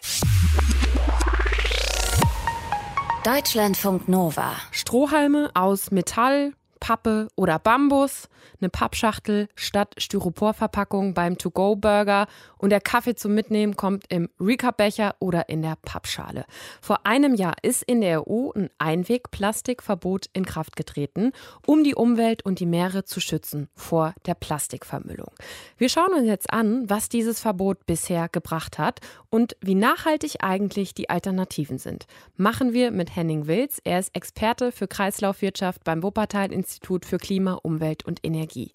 Deutschlandfunk 3.26 4.08
Nova. 4.08 4.54
Strohhalme 4.72 5.52
aus 5.54 5.92
Metall, 5.92 6.54
Pappe 6.80 7.28
oder 7.36 7.60
Bambus, 7.60 8.30
eine 8.60 8.70
Pappschachtel 8.70 9.48
statt 9.56 9.96
Styroporverpackung 9.98 11.14
beim 11.14 11.38
To-Go-Burger 11.38 12.28
und 12.58 12.70
der 12.72 12.82
Kaffee 12.82 13.16
zum 13.16 13.34
Mitnehmen 13.34 13.76
kommt 13.76 14.06
im 14.10 14.30
Recap-Becher 14.40 15.16
oder 15.20 15.50
in 15.50 15.62
der 15.62 15.78
Pappschale. 15.82 16.46
Vor 16.82 17.06
einem 17.06 17.36
Jahr 17.36 17.56
ist 17.62 17.84
in 17.84 18.02
der 18.02 18.28
EU 18.28 18.52
ein 18.56 18.70
Einwegplastikverbot 18.78 20.28
in 20.34 20.46
Kraft 20.46 20.76
getreten, 20.76 21.32
um 21.66 21.84
die 21.84 21.96
Umwelt 21.96 22.46
und 22.46 22.60
die 22.60 22.66
Meere 22.66 23.06
zu 23.06 23.20
schützen 23.20 23.68
vor 23.76 24.14
der 24.26 24.36
Plastikvermüllung. 24.36 25.32
Wir 25.78 25.90
schauen 25.90 26.14
uns 26.14 26.28
jetzt 26.28 26.52
an, 26.52 26.90
was 26.90 27.10
dieses 27.10 27.40
Verbot 27.40 27.86
bisher 27.86 28.30
gebracht 28.30 28.78
hat 28.78 29.00
und 29.30 29.56
wie 29.62 29.76
nachhaltig 29.76 30.38
eigentlich 30.42 30.94
die 30.94 31.10
Alternativen 31.10 31.78
sind. 31.78 32.06
Machen 32.36 32.74
wir 32.74 32.92
mit 32.92 33.16
Henning 33.16 33.48
Wilz. 33.48 33.80
Er 33.84 34.00
ist 34.00 34.16
Experte 34.16 34.72
für 34.72 34.88
Kreislaufwirtschaft 34.88 35.84
beim 35.84 36.04
Wuppertal-Institut 36.04 36.69
für 37.06 37.18
Klima, 37.18 37.54
Umwelt 37.54 38.06
und 38.06 38.20
Energie. 38.24 38.72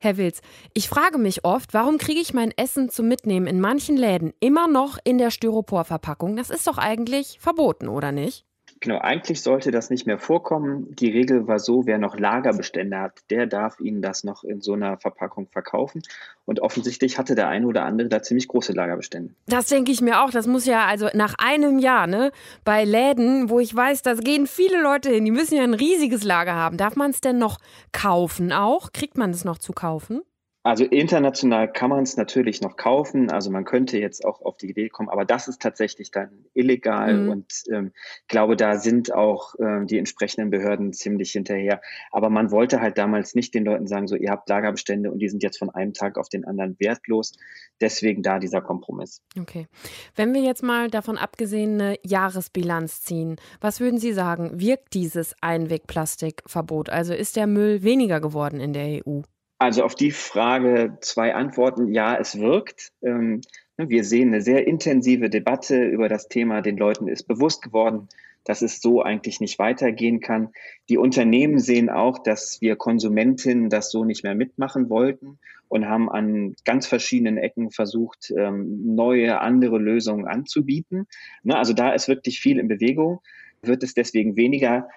Herr 0.00 0.16
Wilz, 0.16 0.40
ich 0.74 0.88
frage 0.88 1.18
mich 1.18 1.44
oft, 1.44 1.74
warum 1.74 1.98
kriege 1.98 2.20
ich 2.20 2.32
mein 2.32 2.52
Essen 2.56 2.88
zum 2.88 3.08
Mitnehmen 3.08 3.46
in 3.46 3.60
manchen 3.60 3.96
Läden 3.96 4.32
immer 4.38 4.68
noch 4.68 4.98
in 5.02 5.18
der 5.18 5.30
Styroporverpackung? 5.30 6.36
Das 6.36 6.50
ist 6.50 6.66
doch 6.66 6.78
eigentlich 6.78 7.38
verboten, 7.40 7.88
oder 7.88 8.12
nicht? 8.12 8.47
Genau, 8.80 8.98
eigentlich 8.98 9.42
sollte 9.42 9.70
das 9.70 9.90
nicht 9.90 10.06
mehr 10.06 10.18
vorkommen. 10.18 10.94
Die 10.94 11.10
Regel 11.10 11.48
war 11.48 11.58
so, 11.58 11.86
wer 11.86 11.98
noch 11.98 12.18
Lagerbestände 12.18 12.98
hat, 12.98 13.22
der 13.30 13.46
darf 13.46 13.80
Ihnen 13.80 14.02
das 14.02 14.22
noch 14.22 14.44
in 14.44 14.60
so 14.60 14.74
einer 14.74 14.98
Verpackung 14.98 15.48
verkaufen. 15.48 16.02
Und 16.44 16.60
offensichtlich 16.60 17.18
hatte 17.18 17.34
der 17.34 17.48
eine 17.48 17.66
oder 17.66 17.84
andere 17.84 18.08
da 18.08 18.22
ziemlich 18.22 18.46
große 18.46 18.72
Lagerbestände. 18.72 19.34
Das 19.46 19.66
denke 19.66 19.90
ich 19.90 20.00
mir 20.00 20.22
auch. 20.22 20.30
Das 20.30 20.46
muss 20.46 20.64
ja 20.64 20.86
also 20.86 21.08
nach 21.12 21.34
einem 21.38 21.78
Jahr, 21.78 22.06
ne, 22.06 22.30
bei 22.64 22.84
Läden, 22.84 23.50
wo 23.50 23.58
ich 23.58 23.74
weiß, 23.74 24.02
da 24.02 24.14
gehen 24.14 24.46
viele 24.46 24.80
Leute 24.80 25.10
hin, 25.10 25.24
die 25.24 25.30
müssen 25.30 25.56
ja 25.56 25.64
ein 25.64 25.74
riesiges 25.74 26.22
Lager 26.22 26.54
haben. 26.54 26.76
Darf 26.76 26.94
man 26.94 27.10
es 27.10 27.20
denn 27.20 27.38
noch 27.38 27.58
kaufen 27.92 28.52
auch? 28.52 28.92
Kriegt 28.92 29.18
man 29.18 29.30
es 29.30 29.44
noch 29.44 29.58
zu 29.58 29.72
kaufen? 29.72 30.22
Also 30.68 30.84
international 30.84 31.72
kann 31.72 31.88
man 31.88 32.02
es 32.02 32.18
natürlich 32.18 32.60
noch 32.60 32.76
kaufen. 32.76 33.30
Also 33.30 33.50
man 33.50 33.64
könnte 33.64 33.96
jetzt 33.96 34.22
auch 34.22 34.42
auf 34.42 34.58
die 34.58 34.68
Idee 34.68 34.90
kommen, 34.90 35.08
aber 35.08 35.24
das 35.24 35.48
ist 35.48 35.62
tatsächlich 35.62 36.10
dann 36.10 36.44
illegal 36.52 37.14
mhm. 37.14 37.28
und 37.30 37.46
ähm, 37.72 37.92
glaube, 38.26 38.54
da 38.54 38.76
sind 38.76 39.10
auch 39.10 39.54
ähm, 39.60 39.86
die 39.86 39.96
entsprechenden 39.96 40.50
Behörden 40.50 40.92
ziemlich 40.92 41.32
hinterher. 41.32 41.80
Aber 42.10 42.28
man 42.28 42.50
wollte 42.50 42.82
halt 42.82 42.98
damals 42.98 43.34
nicht 43.34 43.54
den 43.54 43.64
Leuten 43.64 43.86
sagen, 43.86 44.08
so 44.08 44.14
ihr 44.14 44.30
habt 44.30 44.46
Lagerbestände 44.50 45.10
und 45.10 45.20
die 45.20 45.30
sind 45.30 45.42
jetzt 45.42 45.58
von 45.58 45.70
einem 45.70 45.94
Tag 45.94 46.18
auf 46.18 46.28
den 46.28 46.44
anderen 46.44 46.76
wertlos. 46.78 47.32
Deswegen 47.80 48.22
da 48.22 48.38
dieser 48.38 48.60
Kompromiss. 48.60 49.22
Okay. 49.40 49.68
Wenn 50.16 50.34
wir 50.34 50.42
jetzt 50.42 50.62
mal 50.62 50.90
davon 50.90 51.16
abgesehen 51.16 51.80
eine 51.80 51.96
Jahresbilanz 52.04 53.00
ziehen, 53.00 53.36
was 53.62 53.80
würden 53.80 53.98
Sie 53.98 54.12
sagen, 54.12 54.60
wirkt 54.60 54.92
dieses 54.92 55.34
Einwegplastikverbot? 55.40 56.90
Also 56.90 57.14
ist 57.14 57.36
der 57.36 57.46
Müll 57.46 57.82
weniger 57.82 58.20
geworden 58.20 58.60
in 58.60 58.74
der 58.74 59.06
EU? 59.06 59.22
Also 59.58 59.82
auf 59.82 59.96
die 59.96 60.12
Frage 60.12 60.98
zwei 61.00 61.34
Antworten. 61.34 61.92
Ja, 61.92 62.16
es 62.16 62.38
wirkt. 62.38 62.92
Ähm, 63.02 63.40
ne, 63.76 63.88
wir 63.88 64.04
sehen 64.04 64.28
eine 64.28 64.40
sehr 64.40 64.66
intensive 64.66 65.30
Debatte 65.30 65.84
über 65.84 66.08
das 66.08 66.28
Thema. 66.28 66.62
Den 66.62 66.76
Leuten 66.76 67.08
ist 67.08 67.24
bewusst 67.24 67.62
geworden, 67.62 68.08
dass 68.44 68.62
es 68.62 68.80
so 68.80 69.02
eigentlich 69.02 69.40
nicht 69.40 69.58
weitergehen 69.58 70.20
kann. 70.20 70.50
Die 70.88 70.96
Unternehmen 70.96 71.58
sehen 71.58 71.90
auch, 71.90 72.22
dass 72.22 72.60
wir 72.60 72.76
Konsumentinnen 72.76 73.68
das 73.68 73.90
so 73.90 74.04
nicht 74.04 74.22
mehr 74.22 74.36
mitmachen 74.36 74.88
wollten 74.90 75.40
und 75.66 75.86
haben 75.86 76.08
an 76.08 76.54
ganz 76.64 76.86
verschiedenen 76.86 77.36
Ecken 77.36 77.72
versucht, 77.72 78.32
ähm, 78.36 78.94
neue, 78.94 79.40
andere 79.40 79.78
Lösungen 79.78 80.26
anzubieten. 80.26 81.08
Ne, 81.42 81.56
also 81.56 81.72
da 81.72 81.90
ist 81.90 82.06
wirklich 82.06 82.38
viel 82.38 82.60
in 82.60 82.68
Bewegung. 82.68 83.20
Wird 83.62 83.82
es 83.82 83.92
deswegen 83.92 84.36
weniger? 84.36 84.88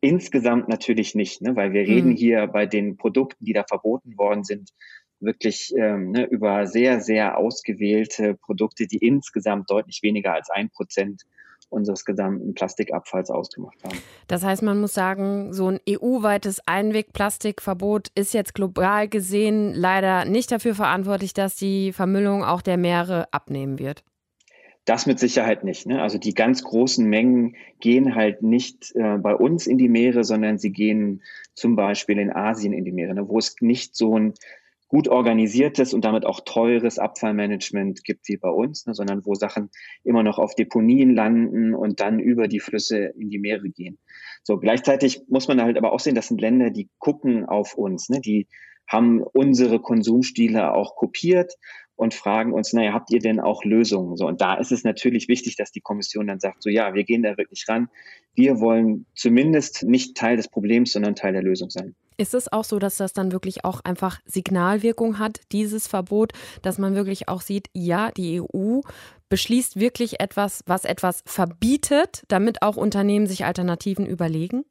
Insgesamt 0.00 0.68
natürlich 0.68 1.14
nicht, 1.14 1.42
ne? 1.42 1.56
weil 1.56 1.72
wir 1.72 1.82
mhm. 1.82 1.88
reden 1.88 2.10
hier 2.12 2.46
bei 2.46 2.66
den 2.66 2.96
Produkten, 2.96 3.44
die 3.44 3.52
da 3.52 3.64
verboten 3.64 4.16
worden 4.16 4.44
sind, 4.44 4.70
wirklich 5.20 5.72
ähm, 5.76 6.10
ne, 6.10 6.26
über 6.26 6.66
sehr, 6.66 7.00
sehr 7.00 7.38
ausgewählte 7.38 8.34
Produkte, 8.34 8.86
die 8.86 8.98
insgesamt 8.98 9.70
deutlich 9.70 10.02
weniger 10.02 10.34
als 10.34 10.50
ein 10.50 10.70
Prozent 10.70 11.22
unseres 11.68 12.04
gesamten 12.04 12.54
Plastikabfalls 12.54 13.30
ausgemacht 13.30 13.82
haben. 13.82 13.98
Das 14.28 14.44
heißt, 14.44 14.62
man 14.62 14.80
muss 14.80 14.94
sagen, 14.94 15.52
so 15.52 15.68
ein 15.68 15.80
EU-weites 15.88 16.60
Einwegplastikverbot 16.66 18.08
ist 18.14 18.34
jetzt 18.34 18.54
global 18.54 19.08
gesehen 19.08 19.74
leider 19.74 20.24
nicht 20.24 20.52
dafür 20.52 20.74
verantwortlich, 20.74 21.34
dass 21.34 21.56
die 21.56 21.92
Vermüllung 21.92 22.44
auch 22.44 22.62
der 22.62 22.76
Meere 22.76 23.32
abnehmen 23.32 23.78
wird. 23.78 24.04
Das 24.86 25.04
mit 25.04 25.18
Sicherheit 25.18 25.64
nicht. 25.64 25.86
Ne? 25.86 26.00
Also 26.00 26.16
die 26.16 26.32
ganz 26.32 26.62
großen 26.62 27.04
Mengen 27.04 27.56
gehen 27.80 28.14
halt 28.14 28.42
nicht 28.42 28.94
äh, 28.94 29.18
bei 29.18 29.34
uns 29.34 29.66
in 29.66 29.78
die 29.78 29.88
Meere, 29.88 30.22
sondern 30.22 30.58
sie 30.58 30.70
gehen 30.70 31.22
zum 31.54 31.74
Beispiel 31.74 32.18
in 32.18 32.32
Asien 32.32 32.72
in 32.72 32.84
die 32.84 32.92
Meere, 32.92 33.12
ne? 33.12 33.28
wo 33.28 33.36
es 33.38 33.56
nicht 33.60 33.96
so 33.96 34.16
ein 34.16 34.34
gut 34.86 35.08
organisiertes 35.08 35.92
und 35.92 36.04
damit 36.04 36.24
auch 36.24 36.38
teures 36.38 37.00
Abfallmanagement 37.00 38.04
gibt 38.04 38.28
wie 38.28 38.36
bei 38.36 38.48
uns, 38.48 38.86
ne? 38.86 38.94
sondern 38.94 39.26
wo 39.26 39.34
Sachen 39.34 39.70
immer 40.04 40.22
noch 40.22 40.38
auf 40.38 40.54
Deponien 40.54 41.12
landen 41.12 41.74
und 41.74 41.98
dann 41.98 42.20
über 42.20 42.46
die 42.46 42.60
Flüsse 42.60 43.12
in 43.18 43.28
die 43.28 43.40
Meere 43.40 43.68
gehen. 43.68 43.98
So 44.44 44.58
gleichzeitig 44.58 45.22
muss 45.28 45.48
man 45.48 45.60
halt 45.60 45.76
aber 45.78 45.92
auch 45.92 46.00
sehen, 46.00 46.14
das 46.14 46.28
sind 46.28 46.40
Länder, 46.40 46.70
die 46.70 46.88
gucken 46.98 47.44
auf 47.44 47.74
uns, 47.74 48.08
ne? 48.08 48.20
die 48.20 48.46
haben 48.86 49.20
unsere 49.20 49.80
Konsumstile 49.80 50.72
auch 50.72 50.94
kopiert 50.94 51.54
und 51.96 52.14
fragen 52.14 52.52
uns, 52.52 52.72
naja, 52.72 52.92
habt 52.92 53.10
ihr 53.10 53.20
denn 53.20 53.40
auch 53.40 53.64
Lösungen? 53.64 54.16
So, 54.16 54.26
und 54.26 54.40
da 54.40 54.54
ist 54.54 54.70
es 54.70 54.84
natürlich 54.84 55.28
wichtig, 55.28 55.56
dass 55.56 55.72
die 55.72 55.80
Kommission 55.80 56.26
dann 56.26 56.40
sagt, 56.40 56.62
so 56.62 56.70
ja, 56.70 56.94
wir 56.94 57.04
gehen 57.04 57.22
da 57.22 57.36
wirklich 57.36 57.64
ran. 57.68 57.88
Wir 58.34 58.60
wollen 58.60 59.06
zumindest 59.14 59.82
nicht 59.82 60.16
Teil 60.16 60.36
des 60.36 60.48
Problems, 60.48 60.92
sondern 60.92 61.14
Teil 61.14 61.32
der 61.32 61.42
Lösung 61.42 61.70
sein. 61.70 61.94
Ist 62.18 62.34
es 62.34 62.50
auch 62.52 62.64
so, 62.64 62.78
dass 62.78 62.96
das 62.96 63.12
dann 63.12 63.32
wirklich 63.32 63.64
auch 63.64 63.80
einfach 63.84 64.20
Signalwirkung 64.24 65.18
hat, 65.18 65.40
dieses 65.52 65.86
Verbot, 65.86 66.32
dass 66.62 66.78
man 66.78 66.94
wirklich 66.94 67.28
auch 67.28 67.40
sieht, 67.40 67.68
ja, 67.72 68.10
die 68.10 68.40
EU 68.40 68.80
beschließt 69.28 69.78
wirklich 69.80 70.20
etwas, 70.20 70.62
was 70.66 70.84
etwas 70.84 71.22
verbietet, 71.26 72.24
damit 72.28 72.62
auch 72.62 72.76
Unternehmen 72.76 73.26
sich 73.26 73.44
Alternativen 73.44 74.06
überlegen? 74.06 74.64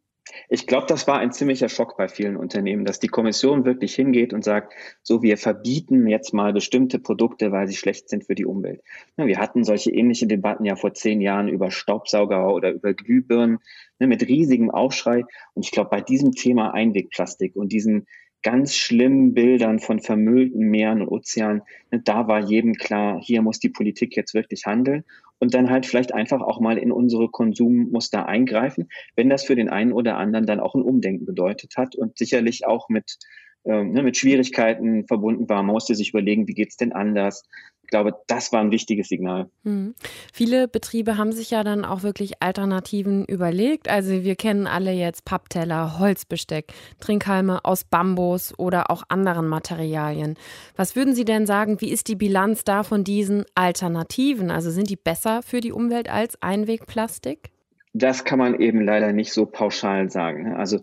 Ich 0.50 0.66
glaube, 0.66 0.88
das 0.88 1.08
war 1.08 1.20
ein 1.20 1.32
ziemlicher 1.32 1.70
Schock 1.70 1.98
bei 1.98 2.08
vielen 2.08 2.36
Unternehmen, 2.36 2.84
dass 2.84 3.00
die 3.00 3.08
Kommission 3.08 3.64
wirklich 3.64 3.94
hingeht 3.94 4.34
und 4.34 4.44
sagt, 4.44 4.74
so 5.04 5.22
wir 5.22 5.38
verbieten 5.38 6.08
jetzt 6.08 6.34
mal 6.34 6.52
bestimmte 6.52 6.98
Produkte, 6.98 7.52
weil 7.52 7.68
sie 7.68 7.76
schlecht 7.76 8.10
sind 8.10 8.26
für 8.26 8.36
die 8.36 8.46
Umwelt. 8.46 8.82
wir 9.18 9.38
hatten 9.38 9.64
solche 9.64 9.92
ähnliche 9.92 10.26
Debatten 10.26 10.66
ja 10.66 10.76
vor 10.76 10.94
zehn 10.94 11.22
Jahren 11.22 11.48
über 11.48 11.70
Staubsauger 11.70 12.54
oder 12.54 12.72
über 12.72 12.94
Glühbirnen 12.94 13.60
ne, 14.00 14.08
mit 14.08 14.28
riesigem 14.28 14.72
Aufschrei. 14.72 15.24
Und 15.54 15.64
ich 15.64 15.72
glaube, 15.72 15.92
bei 15.92 16.02
diesem 16.02 16.32
Thema 16.32 16.74
Einwegplastik 16.74 17.56
und 17.56 17.72
diesen 17.72 18.08
ganz 18.46 18.76
schlimmen 18.76 19.34
Bildern 19.34 19.80
von 19.80 20.00
vermüllten 20.00 20.60
Meeren 20.60 21.02
und 21.02 21.08
Ozeanen, 21.08 21.64
ne, 21.90 22.00
da 22.00 22.28
war 22.28 22.42
jedem 22.42 22.76
klar, 22.76 23.20
hier 23.20 23.42
muss 23.42 23.60
die 23.60 23.70
Politik 23.70 24.16
jetzt 24.16 24.36
wirklich 24.36 24.68
handeln 24.68 25.04
und 25.40 25.56
dann 25.56 25.72
halt 25.72 25.88
vielleicht 25.88 26.14
einfach 26.14 26.42
auch 26.42 26.60
mal 26.60 26.78
in 26.78 26.92
unsere 26.92 27.28
Konsummuster 27.28 28.28
eingreifen, 28.28 28.88
wenn 29.16 29.30
das 29.30 29.46
für 29.46 29.56
den 29.56 29.68
einen 29.68 29.92
oder 29.92 30.18
anderen 30.18 30.46
dann 30.46 30.60
auch 30.60 30.76
ein 30.76 30.84
Umdenken 30.84 31.26
bedeutet 31.26 31.74
hat 31.76 31.96
und 31.96 32.20
sicherlich 32.20 32.68
auch 32.68 32.88
mit 32.88 33.18
ähm, 33.66 33.92
ne, 33.92 34.04
mit 34.04 34.18
Schwierigkeiten 34.18 35.06
verbunden 35.08 35.50
war. 35.50 35.64
Man 35.64 35.74
musste 35.74 35.96
sich 35.96 36.10
überlegen, 36.10 36.48
wie 36.48 36.54
geht's 36.54 36.78
denn 36.78 36.94
anders? 36.94 37.44
Ich 37.86 37.90
glaube, 37.90 38.16
das 38.26 38.52
war 38.52 38.62
ein 38.62 38.72
wichtiges 38.72 39.10
Signal. 39.10 39.48
Mhm. 39.62 39.94
Viele 40.34 40.68
Betriebe 40.68 41.18
haben 41.18 41.32
sich 41.32 41.52
ja 41.52 41.64
dann 41.64 41.86
auch 41.86 42.02
wirklich 42.02 42.42
Alternativen 42.42 43.26
überlegt. 43.26 43.90
Also 43.90 44.24
wir 44.24 44.36
kennen 44.36 44.66
alle 44.66 44.92
jetzt 44.92 45.24
Pappteller, 45.24 46.00
Holzbesteck, 46.00 46.74
Trinkhalme 47.00 47.64
aus 47.64 47.84
Bambus 47.84 48.58
oder 48.58 48.90
auch 48.90 49.04
anderen 49.10 49.48
Materialien. 49.48 50.36
Was 50.76 50.96
würden 50.96 51.14
Sie 51.14 51.26
denn 51.26 51.46
sagen, 51.46 51.80
wie 51.80 51.92
ist 51.92 52.08
die 52.08 52.16
Bilanz 52.16 52.64
da 52.64 52.82
von 52.82 53.04
diesen 53.04 53.46
Alternativen? 53.54 54.50
Also 54.50 54.72
sind 54.72 54.90
die 54.90 54.96
besser 54.96 55.44
für 55.44 55.62
die 55.62 55.72
Umwelt 55.72 56.10
als 56.10 56.42
Einwegplastik? 56.42 57.52
Das 57.94 58.26
kann 58.26 58.40
man 58.40 58.60
eben 58.60 58.82
leider 58.82 59.14
nicht 59.14 59.32
so 59.32 59.46
pauschal 59.46 60.10
sagen. 60.10 60.54
Also 60.54 60.80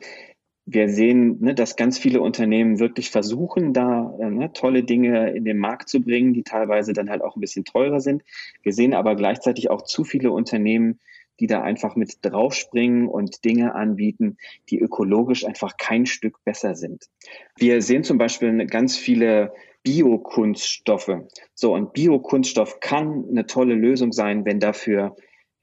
wir 0.64 0.88
sehen, 0.88 1.38
ne, 1.40 1.54
dass 1.54 1.76
ganz 1.76 1.98
viele 1.98 2.20
Unternehmen 2.20 2.78
wirklich 2.78 3.10
versuchen, 3.10 3.72
da 3.72 4.16
äh, 4.20 4.30
ne, 4.30 4.52
tolle 4.52 4.84
Dinge 4.84 5.30
in 5.30 5.44
den 5.44 5.58
Markt 5.58 5.88
zu 5.88 6.00
bringen, 6.00 6.32
die 6.32 6.44
teilweise 6.44 6.92
dann 6.92 7.10
halt 7.10 7.22
auch 7.22 7.36
ein 7.36 7.40
bisschen 7.40 7.64
teurer 7.64 8.00
sind. 8.00 8.22
Wir 8.62 8.72
sehen 8.72 8.94
aber 8.94 9.16
gleichzeitig 9.16 9.70
auch 9.70 9.82
zu 9.82 10.04
viele 10.04 10.30
Unternehmen, 10.30 11.00
die 11.40 11.46
da 11.48 11.62
einfach 11.62 11.96
mit 11.96 12.18
draufspringen 12.22 13.08
und 13.08 13.44
Dinge 13.44 13.74
anbieten, 13.74 14.36
die 14.70 14.78
ökologisch 14.78 15.44
einfach 15.44 15.76
kein 15.76 16.06
Stück 16.06 16.38
besser 16.44 16.76
sind. 16.76 17.08
Wir 17.56 17.82
sehen 17.82 18.04
zum 18.04 18.18
Beispiel 18.18 18.66
ganz 18.66 18.96
viele 18.96 19.52
Biokunststoffe. 19.82 21.22
So, 21.54 21.74
und 21.74 21.92
Biokunststoff 21.92 22.78
kann 22.78 23.24
eine 23.28 23.46
tolle 23.46 23.74
Lösung 23.74 24.12
sein, 24.12 24.44
wenn 24.44 24.60
dafür 24.60 25.16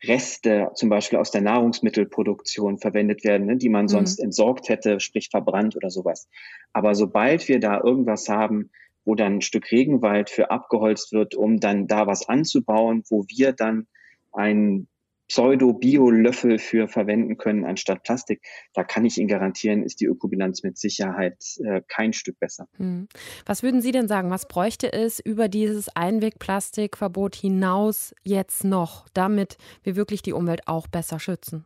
Reste 0.04 0.72
zum 0.76 0.90
Beispiel 0.90 1.20
aus 1.20 1.32
der 1.32 1.42
Nahrungsmittelproduktion 1.42 2.78
verwendet 2.78 3.24
werden, 3.24 3.48
ne, 3.48 3.58
die 3.58 3.70
man 3.70 3.84
mhm. 3.84 3.90
sonst 3.90 4.20
entsorgt 4.20 4.70
hätte, 4.70 5.00
sprich 5.00 5.30
verbrannt 5.30 5.76
oder 5.76 5.90
sowas. 5.90 6.30
Aber 6.74 6.96
sobald 6.96 7.48
wir 7.48 7.60
da 7.60 7.82
irgendwas 7.82 8.30
haben, 8.30 8.72
wo 9.06 9.16
dann 9.16 9.36
ein 9.36 9.42
Stück 9.42 9.72
Regenwald 9.72 10.30
für 10.30 10.52
abgeholzt 10.52 11.12
wird, 11.12 11.36
um 11.36 11.60
dann 11.60 11.88
da 11.88 12.08
was 12.08 12.30
anzubauen, 12.30 13.04
wo 13.10 13.26
wir 13.28 13.54
dann 13.54 13.88
ein 14.32 14.88
Pseudo-Bio-Löffel 15.30 16.60
für 16.60 16.88
verwenden 16.88 17.38
können 17.38 17.63
anstatt 17.63 18.04
Plastik, 18.04 18.42
da 18.74 18.84
kann 18.84 19.06
ich 19.06 19.18
Ihnen 19.18 19.28
garantieren, 19.28 19.84
ist 19.84 20.02
die 20.02 20.06
Ökobilanz 20.06 20.63
mit 20.63 20.78
Sicherheit 20.78 21.38
äh, 21.63 21.82
kein 21.88 22.13
Stück 22.13 22.39
besser. 22.39 22.68
Hm. 22.78 23.08
Was 23.46 23.63
würden 23.63 23.82
Sie 23.82 23.92
denn 23.92 24.08
sagen, 24.08 24.32
was 24.32 24.48
bräuchte 24.48 24.92
es 24.92 25.20
über 25.20 25.48
dieses 25.48 25.96
Einwegplastikverbot 25.96 27.36
hinaus 27.36 28.13
jetzt 28.24 28.63
noch, 28.63 29.08
damit 29.13 29.58
wir 29.84 29.96
wirklich 29.96 30.22
die 30.24 30.34
Umwelt 30.34 30.68
auch 30.68 30.88
besser 30.88 31.20
schützen? 31.20 31.65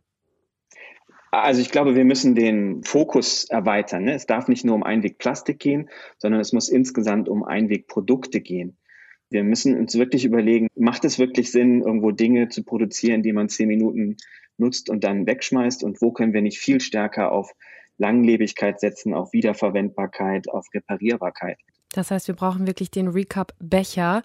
Also 1.32 1.62
ich 1.62 1.71
glaube, 1.71 1.95
wir 1.95 2.06
müssen 2.06 2.36
den 2.36 2.84
Fokus 2.84 3.45
erweitern. 3.45 4.04
Ne? 4.04 4.13
Es 4.13 4.28
darf 4.28 4.47
nicht 4.47 4.65
nur 4.65 4.76
um 4.76 4.84
Einwegplastik 4.84 5.58
gehen, 5.58 5.89
sondern 6.19 6.39
es 6.39 6.54
muss 6.54 6.69
insgesamt 6.69 7.28
um 7.28 7.43
Einwegprodukte 7.43 8.39
gehen. 8.39 8.78
Wir 9.34 9.43
müssen 9.43 9.76
uns 9.76 9.96
wirklich 9.96 10.26
überlegen, 10.26 10.67
macht 10.76 11.06
es 11.06 11.17
wirklich 11.17 11.52
Sinn, 11.52 11.82
irgendwo 11.82 12.12
Dinge 12.12 12.50
zu 12.50 12.63
produzieren, 12.63 13.24
die 13.24 13.34
man 13.34 13.50
zehn 13.50 13.67
Minuten 13.67 14.17
nutzt 14.58 14.91
und 14.91 15.04
dann 15.04 15.26
wegschmeißt? 15.26 15.84
Und 15.84 16.02
wo 16.04 16.12
können 16.12 16.34
wir 16.34 16.43
nicht 16.43 16.60
viel 16.60 16.80
stärker 16.80 17.32
auf 17.32 17.52
Langlebigkeit 17.98 18.80
setzen, 18.80 19.15
auf 19.15 19.34
Wiederverwendbarkeit, 19.34 20.50
auf 20.50 20.67
Reparierbarkeit? 20.72 21.58
Das 21.93 22.12
heißt, 22.12 22.28
wir 22.28 22.36
brauchen 22.36 22.67
wirklich 22.67 22.91
den 22.91 23.08
Recap-Becher 23.08 24.22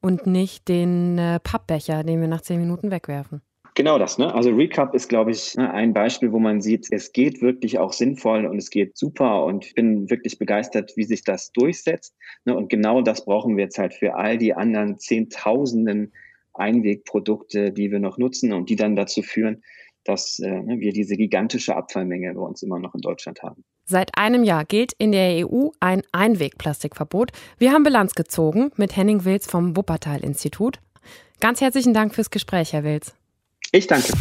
und 0.00 0.28
nicht 0.28 0.68
den 0.68 1.18
äh, 1.18 1.40
Pappbecher, 1.40 2.04
den 2.04 2.20
wir 2.20 2.28
nach 2.28 2.42
zehn 2.42 2.60
Minuten 2.60 2.92
wegwerfen. 2.92 3.42
Genau 3.74 3.98
das, 3.98 4.18
ne? 4.18 4.34
Also 4.34 4.50
Recap 4.50 4.94
ist, 4.94 5.08
glaube 5.08 5.30
ich, 5.30 5.54
ne, 5.56 5.72
ein 5.72 5.94
Beispiel, 5.94 6.30
wo 6.30 6.38
man 6.38 6.60
sieht, 6.60 6.88
es 6.90 7.12
geht 7.12 7.40
wirklich 7.40 7.78
auch 7.78 7.94
sinnvoll 7.94 8.44
und 8.44 8.58
es 8.58 8.68
geht 8.68 8.98
super 8.98 9.44
und 9.46 9.64
ich 9.64 9.74
bin 9.74 10.10
wirklich 10.10 10.38
begeistert, 10.38 10.92
wie 10.96 11.04
sich 11.04 11.24
das 11.24 11.52
durchsetzt. 11.52 12.14
Ne? 12.44 12.54
Und 12.54 12.68
genau 12.68 13.00
das 13.00 13.24
brauchen 13.24 13.56
wir 13.56 13.64
jetzt 13.64 13.78
halt 13.78 13.94
für 13.94 14.14
all 14.14 14.36
die 14.36 14.52
anderen 14.52 14.98
Zehntausenden 14.98 16.12
Einwegprodukte, 16.52 17.72
die 17.72 17.90
wir 17.90 17.98
noch 17.98 18.18
nutzen 18.18 18.52
und 18.52 18.68
die 18.68 18.76
dann 18.76 18.94
dazu 18.94 19.22
führen, 19.22 19.62
dass 20.04 20.38
äh, 20.38 20.50
ne, 20.50 20.80
wir 20.80 20.92
diese 20.92 21.16
gigantische 21.16 21.74
Abfallmenge 21.74 22.34
bei 22.34 22.40
uns 22.40 22.62
immer 22.62 22.78
noch 22.78 22.94
in 22.94 23.00
Deutschland 23.00 23.42
haben. 23.42 23.64
Seit 23.86 24.10
einem 24.18 24.44
Jahr 24.44 24.66
gilt 24.66 24.92
in 24.98 25.12
der 25.12 25.48
EU 25.48 25.68
ein 25.80 26.02
Einwegplastikverbot. 26.12 27.32
Wir 27.58 27.72
haben 27.72 27.84
Bilanz 27.84 28.14
gezogen 28.14 28.70
mit 28.76 28.96
Henning 28.96 29.24
Wills 29.24 29.46
vom 29.46 29.76
Wuppertal-Institut. 29.76 30.78
Ganz 31.40 31.62
herzlichen 31.62 31.94
Dank 31.94 32.14
fürs 32.14 32.30
Gespräch, 32.30 32.74
Herr 32.74 32.84
Wills. 32.84 33.14
Ich 33.74 33.86
danke. 33.86 34.12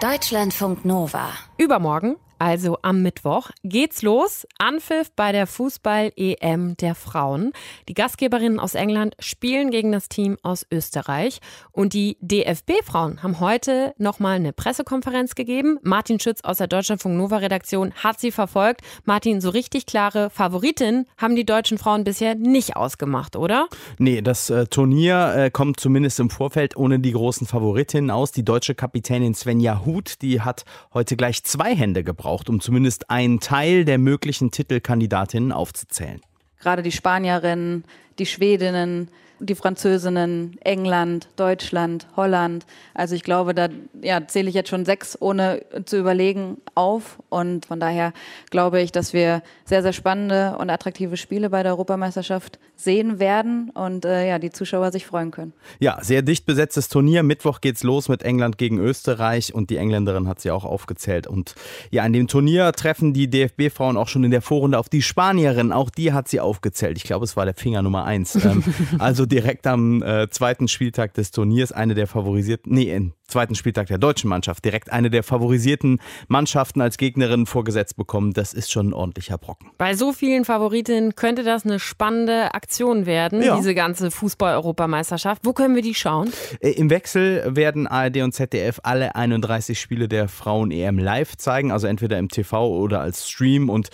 Deutschlandfunk 0.00 0.84
Nova. 0.84 1.28
Übermorgen 1.56 2.16
also 2.38 2.78
am 2.82 3.02
Mittwoch, 3.02 3.50
geht's 3.64 4.02
los. 4.02 4.46
Anpfiff 4.58 5.10
bei 5.14 5.32
der 5.32 5.46
Fußball-EM 5.46 6.76
der 6.76 6.94
Frauen. 6.94 7.52
Die 7.88 7.94
Gastgeberinnen 7.94 8.60
aus 8.60 8.74
England 8.74 9.16
spielen 9.18 9.70
gegen 9.70 9.90
das 9.92 10.08
Team 10.08 10.36
aus 10.42 10.64
Österreich. 10.70 11.40
Und 11.72 11.94
die 11.94 12.16
DFB-Frauen 12.20 13.22
haben 13.22 13.40
heute 13.40 13.92
nochmal 13.98 14.36
eine 14.36 14.52
Pressekonferenz 14.52 15.34
gegeben. 15.34 15.78
Martin 15.82 16.20
Schütz 16.20 16.42
aus 16.42 16.58
der 16.58 16.68
Deutschlandfunk 16.68 17.16
Nova-Redaktion 17.16 17.92
hat 17.94 18.20
sie 18.20 18.30
verfolgt. 18.30 18.82
Martin, 19.04 19.40
so 19.40 19.50
richtig 19.50 19.86
klare 19.86 20.30
Favoritinnen 20.30 21.06
haben 21.16 21.34
die 21.34 21.44
deutschen 21.44 21.78
Frauen 21.78 22.04
bisher 22.04 22.36
nicht 22.36 22.76
ausgemacht, 22.76 23.34
oder? 23.34 23.66
Nee, 23.98 24.22
das 24.22 24.48
äh, 24.50 24.66
Turnier 24.66 25.34
äh, 25.34 25.50
kommt 25.50 25.80
zumindest 25.80 26.20
im 26.20 26.30
Vorfeld 26.30 26.76
ohne 26.76 27.00
die 27.00 27.12
großen 27.12 27.46
Favoritinnen 27.46 28.10
aus. 28.10 28.30
Die 28.30 28.44
deutsche 28.44 28.76
Kapitänin 28.76 29.34
Svenja 29.34 29.84
Huth, 29.84 30.22
die 30.22 30.40
hat 30.40 30.64
heute 30.94 31.16
gleich 31.16 31.42
zwei 31.42 31.74
Hände 31.74 32.04
gebraucht 32.04 32.27
braucht, 32.28 32.50
um 32.50 32.60
zumindest 32.60 33.08
einen 33.08 33.40
Teil 33.40 33.86
der 33.86 33.96
möglichen 33.96 34.50
Titelkandidatinnen 34.50 35.50
aufzuzählen. 35.50 36.20
Gerade 36.60 36.82
die 36.82 36.92
Spanierinnen, 36.92 37.84
die 38.18 38.26
Schwedinnen, 38.26 39.08
die 39.40 39.54
Französinnen, 39.54 40.56
England, 40.60 41.28
Deutschland, 41.36 42.06
Holland. 42.16 42.66
Also 42.94 43.14
ich 43.14 43.22
glaube, 43.22 43.54
da 43.54 43.68
ja, 44.02 44.26
zähle 44.26 44.48
ich 44.48 44.54
jetzt 44.54 44.68
schon 44.68 44.84
sechs, 44.84 45.16
ohne 45.20 45.62
zu 45.84 45.98
überlegen, 45.98 46.58
auf. 46.74 47.18
Und 47.28 47.66
von 47.66 47.80
daher 47.80 48.12
glaube 48.50 48.80
ich, 48.80 48.92
dass 48.92 49.12
wir 49.12 49.42
sehr, 49.64 49.82
sehr 49.82 49.92
spannende 49.92 50.56
und 50.58 50.70
attraktive 50.70 51.16
Spiele 51.16 51.50
bei 51.50 51.62
der 51.62 51.72
Europameisterschaft 51.72 52.58
sehen 52.76 53.18
werden 53.18 53.70
und 53.70 54.04
äh, 54.04 54.28
ja, 54.28 54.38
die 54.38 54.50
Zuschauer 54.50 54.92
sich 54.92 55.04
freuen 55.04 55.32
können. 55.32 55.52
Ja, 55.80 55.98
sehr 56.00 56.22
dicht 56.22 56.46
besetztes 56.46 56.88
Turnier. 56.88 57.24
Mittwoch 57.24 57.60
geht's 57.60 57.82
los 57.82 58.08
mit 58.08 58.22
England 58.22 58.56
gegen 58.56 58.78
Österreich 58.78 59.52
und 59.52 59.70
die 59.70 59.76
Engländerin 59.76 60.28
hat 60.28 60.40
sie 60.40 60.52
auch 60.52 60.64
aufgezählt. 60.64 61.26
Und 61.26 61.56
ja, 61.90 62.06
in 62.06 62.12
dem 62.12 62.28
Turnier 62.28 62.72
treffen 62.72 63.12
die 63.12 63.28
DFB-Frauen 63.28 63.96
auch 63.96 64.08
schon 64.08 64.22
in 64.22 64.30
der 64.30 64.42
Vorrunde 64.42 64.78
auf 64.78 64.88
die 64.88 65.02
Spanierin. 65.02 65.72
Auch 65.72 65.90
die 65.90 66.12
hat 66.12 66.28
sie 66.28 66.40
aufgezählt. 66.40 66.96
Ich 66.96 67.04
glaube, 67.04 67.24
es 67.24 67.36
war 67.36 67.44
der 67.44 67.54
Finger 67.54 67.82
Nummer 67.82 68.04
eins. 68.08 68.34
Ähm, 68.44 68.64
also 68.98 69.26
direkt 69.26 69.66
am 69.66 70.02
äh, 70.02 70.28
zweiten 70.30 70.66
Spieltag 70.66 71.14
des 71.14 71.30
Turniers 71.30 71.70
eine 71.72 71.94
der 71.94 72.06
favorisierten, 72.06 72.72
nee, 72.72 72.92
im 72.92 73.12
zweiten 73.28 73.54
Spieltag 73.54 73.88
der 73.88 73.98
deutschen 73.98 74.28
Mannschaft, 74.30 74.64
direkt 74.64 74.90
eine 74.90 75.10
der 75.10 75.22
favorisierten 75.22 76.00
Mannschaften 76.28 76.80
als 76.80 76.96
Gegnerin 76.96 77.44
vorgesetzt 77.46 77.96
bekommen. 77.96 78.32
Das 78.32 78.54
ist 78.54 78.72
schon 78.72 78.88
ein 78.88 78.92
ordentlicher 78.94 79.36
Brocken. 79.36 79.70
Bei 79.76 79.94
so 79.94 80.12
vielen 80.12 80.46
Favoritinnen 80.46 81.14
könnte 81.14 81.44
das 81.44 81.64
eine 81.64 81.78
spannende 81.78 82.54
Aktion 82.54 83.04
werden, 83.04 83.42
ja. 83.42 83.56
diese 83.56 83.74
ganze 83.74 84.10
Fußball-Europameisterschaft. 84.10 85.42
Wo 85.44 85.52
können 85.52 85.74
wir 85.74 85.82
die 85.82 85.94
schauen? 85.94 86.32
Äh, 86.60 86.70
Im 86.70 86.90
Wechsel 86.90 87.54
werden 87.54 87.86
ARD 87.86 88.22
und 88.22 88.32
ZDF 88.32 88.80
alle 88.82 89.14
31 89.14 89.78
Spiele 89.78 90.08
der 90.08 90.28
Frauen-EM 90.28 90.98
live 90.98 91.36
zeigen, 91.36 91.70
also 91.70 91.86
entweder 91.86 92.18
im 92.18 92.28
TV 92.28 92.68
oder 92.68 93.00
als 93.00 93.28
Stream 93.28 93.68
und 93.68 93.90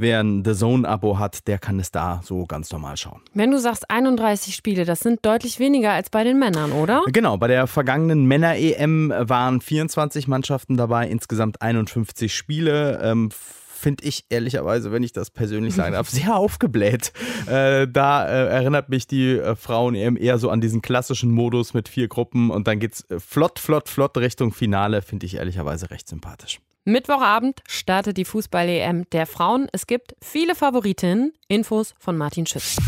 Wer 0.00 0.20
ein 0.20 0.44
The 0.44 0.54
Zone-Abo 0.54 1.18
hat, 1.18 1.48
der 1.48 1.58
kann 1.58 1.80
es 1.80 1.90
da 1.90 2.20
so 2.22 2.46
ganz 2.46 2.70
normal 2.70 2.96
schauen. 2.96 3.20
Wenn 3.34 3.50
du 3.50 3.58
sagst 3.58 3.90
31 3.90 4.54
Spiele, 4.54 4.84
das 4.84 5.00
sind 5.00 5.26
deutlich 5.26 5.58
weniger 5.58 5.90
als 5.90 6.08
bei 6.08 6.22
den 6.22 6.38
Männern, 6.38 6.70
oder? 6.70 7.02
Genau, 7.08 7.36
bei 7.36 7.48
der 7.48 7.66
vergangenen 7.66 8.24
Männer-EM 8.26 9.12
waren 9.16 9.60
24 9.60 10.28
Mannschaften 10.28 10.76
dabei, 10.76 11.08
insgesamt 11.08 11.62
51 11.62 12.32
Spiele. 12.32 13.00
Ähm, 13.02 13.30
finde 13.78 14.04
ich 14.04 14.24
ehrlicherweise, 14.28 14.92
wenn 14.92 15.02
ich 15.02 15.12
das 15.12 15.30
persönlich 15.30 15.74
sagen 15.74 15.94
darf, 15.94 16.08
sehr 16.10 16.36
aufgebläht. 16.36 17.12
Äh, 17.46 17.88
da 17.88 18.24
äh, 18.24 18.48
erinnert 18.50 18.90
mich 18.90 19.08
die 19.08 19.36
äh, 19.36 19.56
Frauen-EM 19.56 20.16
eher 20.16 20.38
so 20.38 20.50
an 20.50 20.60
diesen 20.60 20.80
klassischen 20.80 21.32
Modus 21.32 21.74
mit 21.74 21.88
vier 21.88 22.06
Gruppen 22.06 22.50
und 22.50 22.68
dann 22.68 22.78
geht 22.78 22.94
es 22.94 23.10
äh, 23.10 23.18
flott, 23.18 23.58
flott, 23.58 23.88
flott 23.88 24.16
Richtung 24.18 24.52
Finale. 24.52 25.02
Finde 25.02 25.26
ich 25.26 25.36
ehrlicherweise 25.36 25.90
recht 25.90 26.08
sympathisch. 26.08 26.60
Mittwochabend 26.84 27.60
startet 27.68 28.16
die 28.16 28.24
Fußball-EM 28.24 29.10
der 29.10 29.26
Frauen. 29.26 29.68
Es 29.72 29.86
gibt 29.86 30.14
viele 30.22 30.54
Favoritinnen. 30.54 31.32
Infos 31.48 31.94
von 31.98 32.16
Martin 32.16 32.46
Schütz. 32.46 32.78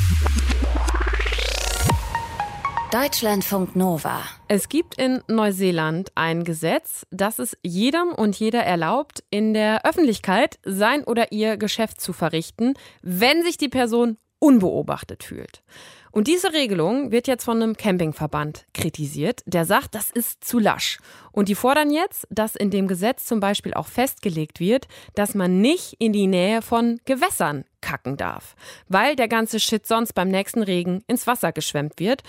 Deutschlandfunk 2.92 3.76
Nova. 3.76 4.22
Es 4.48 4.68
gibt 4.68 4.98
in 4.98 5.22
Neuseeland 5.28 6.10
ein 6.16 6.42
Gesetz, 6.42 7.06
das 7.10 7.38
es 7.38 7.56
jedem 7.62 8.08
und 8.08 8.34
jeder 8.34 8.64
erlaubt, 8.64 9.22
in 9.30 9.54
der 9.54 9.84
Öffentlichkeit 9.84 10.58
sein 10.64 11.04
oder 11.04 11.30
ihr 11.30 11.56
Geschäft 11.56 12.00
zu 12.00 12.12
verrichten, 12.12 12.74
wenn 13.02 13.44
sich 13.44 13.58
die 13.58 13.68
Person 13.68 14.16
unbeobachtet 14.40 15.22
fühlt. 15.22 15.62
Und 16.12 16.26
diese 16.26 16.52
Regelung 16.52 17.12
wird 17.12 17.28
jetzt 17.28 17.44
von 17.44 17.62
einem 17.62 17.76
Campingverband 17.76 18.66
kritisiert, 18.74 19.42
der 19.46 19.64
sagt, 19.64 19.94
das 19.94 20.10
ist 20.10 20.44
zu 20.44 20.58
lasch. 20.58 20.98
Und 21.32 21.48
die 21.48 21.54
fordern 21.54 21.90
jetzt, 21.90 22.26
dass 22.30 22.56
in 22.56 22.70
dem 22.70 22.88
Gesetz 22.88 23.24
zum 23.26 23.40
Beispiel 23.40 23.74
auch 23.74 23.86
festgelegt 23.86 24.58
wird, 24.58 24.88
dass 25.14 25.34
man 25.34 25.60
nicht 25.60 25.94
in 25.98 26.12
die 26.12 26.26
Nähe 26.26 26.62
von 26.62 27.00
Gewässern 27.04 27.64
kacken 27.80 28.16
darf, 28.16 28.56
weil 28.88 29.16
der 29.16 29.28
ganze 29.28 29.60
Shit 29.60 29.86
sonst 29.86 30.12
beim 30.12 30.28
nächsten 30.28 30.62
Regen 30.62 31.02
ins 31.06 31.26
Wasser 31.26 31.52
geschwemmt 31.52 31.98
wird 31.98 32.22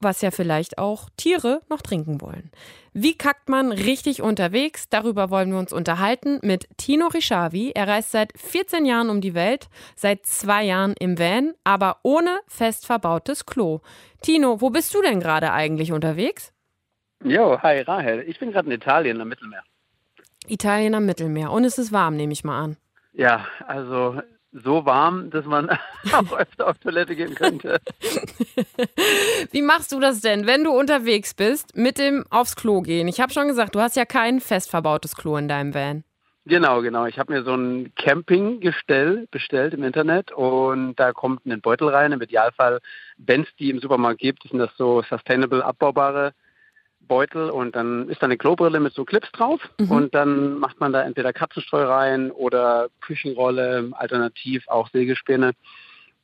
was 0.00 0.22
ja 0.22 0.30
vielleicht 0.30 0.78
auch 0.78 1.08
Tiere 1.16 1.60
noch 1.68 1.82
trinken 1.82 2.20
wollen. 2.20 2.50
Wie 2.92 3.16
kackt 3.16 3.48
man 3.48 3.72
richtig 3.72 4.22
unterwegs? 4.22 4.88
Darüber 4.88 5.30
wollen 5.30 5.50
wir 5.52 5.58
uns 5.58 5.72
unterhalten 5.72 6.38
mit 6.42 6.68
Tino 6.76 7.06
Rischavi. 7.06 7.72
Er 7.74 7.88
reist 7.88 8.12
seit 8.12 8.32
14 8.38 8.84
Jahren 8.84 9.10
um 9.10 9.20
die 9.20 9.34
Welt, 9.34 9.68
seit 9.94 10.26
zwei 10.26 10.64
Jahren 10.64 10.94
im 10.98 11.18
Van, 11.18 11.54
aber 11.64 11.98
ohne 12.02 12.40
fest 12.46 12.86
verbautes 12.86 13.46
Klo. 13.46 13.80
Tino, 14.22 14.60
wo 14.60 14.70
bist 14.70 14.94
du 14.94 15.02
denn 15.02 15.20
gerade 15.20 15.52
eigentlich 15.52 15.92
unterwegs? 15.92 16.52
Jo, 17.24 17.60
hi 17.62 17.80
Rahel. 17.80 18.24
Ich 18.28 18.38
bin 18.38 18.52
gerade 18.52 18.66
in 18.66 18.72
Italien 18.72 19.20
am 19.20 19.28
Mittelmeer. 19.28 19.62
Italien 20.46 20.94
am 20.94 21.06
Mittelmeer. 21.06 21.50
Und 21.50 21.64
es 21.64 21.78
ist 21.78 21.92
warm, 21.92 22.16
nehme 22.16 22.32
ich 22.32 22.44
mal 22.44 22.60
an. 22.60 22.76
Ja, 23.12 23.46
also 23.66 24.20
so 24.52 24.84
warm, 24.86 25.30
dass 25.30 25.44
man 25.44 25.70
auch 26.12 26.32
öfter 26.32 26.68
auf 26.68 26.78
Toilette 26.78 27.14
gehen 27.16 27.34
könnte. 27.34 27.80
Wie 29.50 29.62
machst 29.62 29.92
du 29.92 30.00
das 30.00 30.20
denn, 30.20 30.46
wenn 30.46 30.64
du 30.64 30.70
unterwegs 30.70 31.34
bist, 31.34 31.76
mit 31.76 31.98
dem 31.98 32.24
aufs 32.30 32.56
Klo 32.56 32.80
gehen? 32.80 33.08
Ich 33.08 33.20
habe 33.20 33.32
schon 33.32 33.48
gesagt, 33.48 33.74
du 33.74 33.80
hast 33.80 33.96
ja 33.96 34.04
kein 34.04 34.40
fest 34.40 34.70
verbautes 34.70 35.16
Klo 35.16 35.36
in 35.36 35.48
deinem 35.48 35.74
Van. 35.74 36.04
Genau, 36.48 36.80
genau. 36.80 37.04
Ich 37.04 37.18
habe 37.18 37.30
mir 37.30 37.42
so 37.42 37.54
ein 37.54 37.92
Campinggestell 37.94 39.26
bestellt 39.30 39.74
im 39.74 39.84
Internet 39.84 40.32
und 40.32 40.96
da 40.96 41.12
kommt 41.12 41.44
ein 41.44 41.60
Beutel 41.60 41.88
rein. 41.88 42.12
Im 42.12 42.22
Idealfall, 42.22 42.80
wenn 43.18 43.42
es 43.42 43.48
die 43.58 43.68
im 43.68 43.80
Supermarkt 43.80 44.20
gibt, 44.20 44.44
sind 44.44 44.58
das 44.58 44.70
so 44.78 45.02
sustainable 45.02 45.62
abbaubare 45.62 46.32
Beutel 47.08 47.50
und 47.50 47.74
dann 47.74 48.08
ist 48.08 48.22
da 48.22 48.26
eine 48.26 48.36
Klobrille 48.36 48.78
mit 48.78 48.94
so 48.94 49.04
Clips 49.04 49.32
drauf 49.32 49.60
mhm. 49.80 49.90
und 49.90 50.14
dann 50.14 50.58
macht 50.58 50.78
man 50.78 50.92
da 50.92 51.02
entweder 51.02 51.32
Katzenstreu 51.32 51.84
rein 51.84 52.30
oder 52.30 52.88
Küchenrolle, 53.00 53.90
alternativ 53.92 54.68
auch 54.68 54.88
Sägespäne 54.90 55.52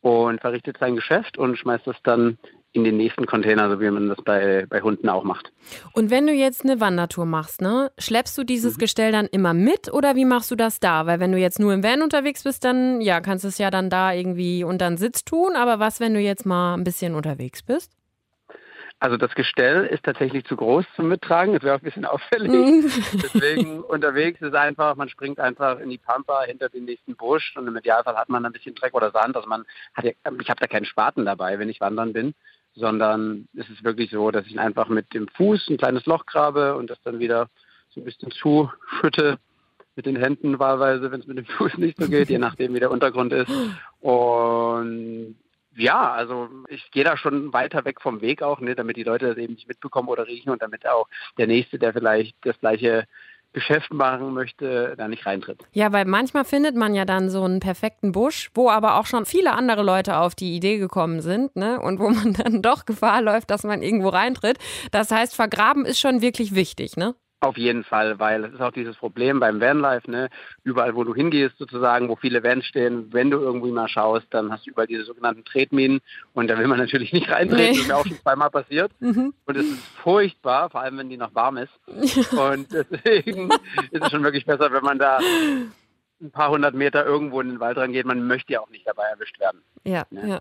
und 0.03 0.41
verrichtet 0.41 0.77
sein 0.79 0.95
Geschäft 0.95 1.39
und 1.39 1.57
schmeißt 1.57 1.87
das 1.87 1.97
dann 2.05 2.39
in 2.75 2.83
den 2.83 2.97
nächsten 2.97 3.25
Container, 3.25 3.71
so 3.71 3.81
wie 3.81 3.89
man 3.89 4.09
das 4.09 4.19
bei, 4.25 4.67
bei 4.69 4.83
Hunden 4.83 5.09
auch 5.09 5.23
macht. 5.23 5.53
Und 5.93 6.11
wenn 6.11 6.27
du 6.27 6.33
jetzt 6.33 6.65
eine 6.65 6.81
Wandertour 6.81 7.25
machst, 7.25 7.63
ne, 7.63 7.93
schleppst 7.99 8.37
du 8.37 8.43
dieses 8.43 8.77
mhm. 8.77 8.81
Gestell 8.81 9.13
dann 9.13 9.27
immer 9.27 9.55
mit 9.55 9.93
oder 9.93 10.17
wie 10.17 10.25
machst 10.25 10.51
du 10.51 10.57
das 10.57 10.81
da? 10.81 11.07
Weil 11.07 11.21
wenn 11.21 11.31
du 11.31 11.39
jetzt 11.39 11.61
nur 11.61 11.73
im 11.73 11.85
Van 11.85 12.03
unterwegs 12.03 12.43
bist, 12.43 12.65
dann 12.65 13.01
ja, 13.01 13.21
kannst 13.21 13.45
du 13.45 13.49
es 13.49 13.59
ja 13.59 13.71
dann 13.71 13.91
da 13.91 14.13
irgendwie 14.13 14.65
unter 14.65 14.89
den 14.89 14.97
Sitz 14.97 15.25
tun. 15.25 15.55
Aber 15.55 15.79
was, 15.79 16.01
wenn 16.01 16.15
du 16.15 16.21
jetzt 16.21 16.45
mal 16.45 16.75
ein 16.75 16.85
bisschen 16.85 17.15
unterwegs 17.15 17.63
bist? 17.63 17.93
Also 19.05 19.19
das 19.19 19.35
Gestell 19.35 19.85
ist 19.85 20.03
tatsächlich 20.03 20.47
zu 20.47 20.57
groß 20.57 20.87
zum 20.97 21.09
Mittragen. 21.09 21.53
Das 21.53 21.63
wäre 21.63 21.75
auch 21.75 21.81
ein 21.81 21.85
bisschen 21.85 22.07
auffällig. 22.07 22.51
Mhm. 22.51 22.91
Deswegen 23.23 23.81
unterwegs 23.83 24.41
ist 24.41 24.55
einfach, 24.55 24.97
man 24.97 25.11
springt 25.11 25.39
einfach 25.39 25.79
in 25.79 25.91
die 25.91 25.99
Pampa 25.99 26.45
hinter 26.45 26.71
den 26.71 26.87
nächsten 26.87 27.15
Busch 27.15 27.55
und 27.55 27.69
im 27.69 27.77
Idealfall 27.77 28.17
hat 28.17 28.31
man 28.31 28.47
ein 28.47 28.53
bisschen 28.53 28.75
Dreck 28.75 28.95
oder 28.95 29.11
Sand. 29.11 29.37
Also 29.37 29.47
man 29.47 29.67
hat 29.93 30.07
ja, 30.07 30.13
ich 30.41 30.49
habe 30.49 30.59
da 30.59 30.67
keinen 30.67 30.87
Spaten 30.87 31.27
dabei, 31.27 31.59
wenn 31.59 31.69
ich 31.69 31.83
wandern 31.83 32.15
bin, 32.15 32.33
sondern 32.75 33.47
es 33.55 33.69
ist 33.69 33.85
wirklich 33.85 34.11
so, 34.11 34.31
dass 34.31 34.47
ich 34.47 34.59
einfach 34.59 34.89
mit 34.89 35.13
dem 35.13 35.29
Fuß 35.29 35.69
ein 35.69 35.77
kleines 35.77 36.07
Loch 36.07 36.25
grabe 36.25 36.75
und 36.75 36.89
das 36.89 37.03
dann 37.03 37.19
wieder 37.19 37.51
so 37.91 38.01
ein 38.01 38.05
bisschen 38.05 38.31
zuschütte 38.31 39.37
mit 39.97 40.07
den 40.07 40.17
Händen 40.17 40.59
wahlweise, 40.59 41.13
wenn 41.13 41.21
es 41.21 41.27
mit 41.27 41.37
dem 41.37 41.45
Fuß 41.59 41.77
nicht 41.77 42.01
so 42.01 42.09
geht, 42.09 42.31
je 42.31 42.39
nachdem 42.39 42.73
wie 42.73 42.81
der 42.81 42.91
Untergrund 42.91 43.35
ist. 43.35 43.53
Und 44.01 45.37
ja, 45.77 46.13
also 46.13 46.49
ich 46.69 46.91
gehe 46.91 47.05
da 47.05 47.17
schon 47.17 47.53
weiter 47.53 47.85
weg 47.85 48.01
vom 48.01 48.21
Weg 48.21 48.43
auch, 48.43 48.61
ne, 48.61 48.75
damit 48.75 48.97
die 48.97 49.03
Leute 49.03 49.29
das 49.29 49.37
eben 49.37 49.55
nicht 49.55 49.69
mitbekommen 49.69 50.09
oder 50.09 50.27
riechen 50.27 50.51
und 50.51 50.63
damit 50.63 50.87
auch 50.87 51.09
der 51.39 51.47
Nächste, 51.47 51.79
der 51.79 51.93
vielleicht 51.93 52.37
das 52.43 52.59
gleiche 52.61 53.07
Geschäft 53.55 53.93
machen 53.95 54.35
möchte, 54.35 54.95
da 54.99 55.07
nicht 55.09 55.25
reintritt. 55.25 55.61
Ja, 55.73 55.93
weil 55.93 56.05
manchmal 56.05 56.45
findet 56.45 56.75
man 56.75 56.95
ja 56.95 57.05
dann 57.05 57.31
so 57.31 57.45
einen 57.45 57.61
perfekten 57.61 58.11
Busch, 58.11 58.51
wo 58.53 58.69
aber 58.69 58.99
auch 58.99 59.07
schon 59.07 59.25
viele 59.25 59.53
andere 59.53 59.85
Leute 59.85 60.19
auf 60.19 60.35
die 60.35 60.57
Idee 60.57 60.79
gekommen 60.79 61.21
sind, 61.21 61.55
ne? 61.55 61.81
Und 61.81 62.01
wo 62.01 62.11
man 62.11 62.33
dann 62.35 62.63
doch 62.63 62.85
Gefahr 62.85 63.23
läuft, 63.23 63.51
dass 63.51 63.63
man 63.63 63.81
irgendwo 63.81 64.09
reintritt. 64.09 64.59
Das 64.91 65.11
heißt, 65.11 65.37
vergraben 65.37 65.87
ist 65.87 66.01
schon 66.01 66.21
wirklich 66.21 66.55
wichtig, 66.55 66.97
ne? 66.97 67.15
Auf 67.45 67.59
jeden 67.59 67.85
Fall, 67.85 68.19
weil 68.19 68.45
es 68.45 68.55
ist 68.55 68.61
auch 68.61 68.73
dieses 68.73 68.97
Problem 68.97 69.41
beim 69.41 69.61
Vanlife, 69.61 70.11
ne? 70.11 70.31
Überall, 70.63 70.95
wo 70.95 71.05
du 71.05 71.15
hingehst, 71.15 71.59
sozusagen, 71.59 72.09
wo 72.09 72.17
viele 72.17 72.43
Vans 72.43 72.65
stehen, 72.65 73.13
wenn 73.13 73.31
du 73.31 73.39
irgendwie 73.39 73.71
mal 73.71 73.89
schaust, 73.89 74.27
dann 74.31 74.51
hast 74.51 74.67
du 74.67 74.71
überall 74.71 74.87
diese 74.87 75.05
sogenannten 75.05 75.45
Tretminen 75.45 76.01
und 76.33 76.49
da 76.49 76.59
will 76.59 76.67
man 76.67 76.79
natürlich 76.79 77.13
nicht 77.13 77.31
reintreten. 77.31 77.57
Nee. 77.57 77.69
Das 77.69 77.79
ist 77.79 77.89
mir 77.89 77.97
auch 77.97 78.07
schon 78.07 78.19
zweimal 78.19 78.51
passiert. 78.51 78.93
Mhm. 79.01 79.35
Und 79.45 79.57
es 79.57 79.67
ist 79.67 79.85
furchtbar, 80.03 80.71
vor 80.71 80.81
allem 80.81 80.99
wenn 80.99 81.09
die 81.09 81.17
noch 81.17 81.35
warm 81.35 81.59
ist. 81.59 81.73
und 82.33 82.73
deswegen 82.73 83.51
ist 83.91 84.03
es 84.03 84.11
schon 84.11 84.25
wirklich 84.25 84.47
besser, 84.47 84.73
wenn 84.73 84.85
man 84.85 84.99
da 84.99 85.19
ein 86.21 86.31
paar 86.31 86.51
hundert 86.51 86.75
Meter 86.75 87.05
irgendwo 87.05 87.41
in 87.41 87.49
den 87.49 87.61
Wald 87.61 87.77
rangeht. 87.77 88.07
Man 88.07 88.27
möchte 88.27 88.53
ja 88.53 88.61
auch 88.61 88.71
nicht 88.71 88.87
dabei 88.87 89.05
erwischt 89.05 89.39
werden. 89.39 89.63
Ja, 89.85 90.05
ne? 90.11 90.29
ja. 90.29 90.41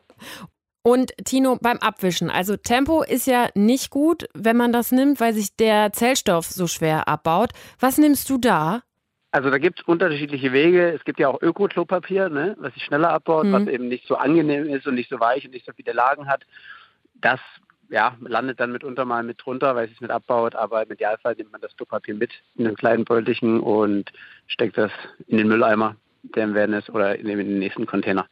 Und 0.85 1.13
Tino, 1.23 1.57
beim 1.61 1.77
Abwischen, 1.77 2.29
also 2.29 2.57
Tempo 2.57 3.03
ist 3.03 3.25
ja 3.25 3.47
nicht 3.55 3.89
gut, 3.89 4.27
wenn 4.33 4.57
man 4.57 4.73
das 4.73 4.91
nimmt, 4.91 5.21
weil 5.21 5.33
sich 5.33 5.55
der 5.55 5.93
Zellstoff 5.93 6.47
so 6.47 6.67
schwer 6.67 7.07
abbaut. 7.07 7.51
Was 7.79 7.97
nimmst 7.97 8.29
du 8.29 8.37
da? 8.37 8.83
Also 9.31 9.49
da 9.49 9.59
gibt 9.59 9.79
es 9.79 9.87
unterschiedliche 9.87 10.51
Wege. 10.51 10.91
Es 10.91 11.05
gibt 11.05 11.19
ja 11.19 11.29
auch 11.29 11.41
Öko-Klopapier, 11.41 12.27
ne, 12.27 12.57
was 12.59 12.73
sich 12.73 12.83
schneller 12.83 13.11
abbaut, 13.11 13.45
mhm. 13.45 13.53
was 13.53 13.67
eben 13.67 13.87
nicht 13.87 14.05
so 14.07 14.15
angenehm 14.15 14.67
ist 14.67 14.85
und 14.85 14.95
nicht 14.95 15.09
so 15.09 15.21
weich 15.21 15.45
und 15.45 15.51
nicht 15.51 15.65
so 15.65 15.71
viele 15.71 15.93
Lagen 15.93 16.27
hat. 16.27 16.45
Das 17.15 17.39
ja, 17.89 18.17
landet 18.19 18.59
dann 18.59 18.73
mitunter 18.73 19.05
mal 19.05 19.23
mit 19.23 19.43
drunter, 19.43 19.75
weil 19.75 19.85
es 19.85 19.91
sich 19.91 20.01
mit 20.01 20.11
abbaut, 20.11 20.53
aber 20.53 20.83
im 20.83 20.91
Idealfall 20.91 21.35
nimmt 21.35 21.53
man 21.53 21.61
das 21.61 21.75
Klopapier 21.77 22.15
mit 22.15 22.31
in 22.55 22.67
einem 22.67 22.75
kleinen 22.75 23.05
Beutelchen 23.05 23.61
und 23.61 24.11
steckt 24.47 24.77
das 24.77 24.91
in 25.27 25.37
den 25.37 25.47
Mülleimer, 25.47 25.95
der 26.23 26.43
im 26.43 26.55
Werden 26.55 26.75
ist, 26.75 26.89
oder 26.89 27.17
in 27.17 27.27
den 27.27 27.59
nächsten 27.59 27.85
Container 27.85 28.27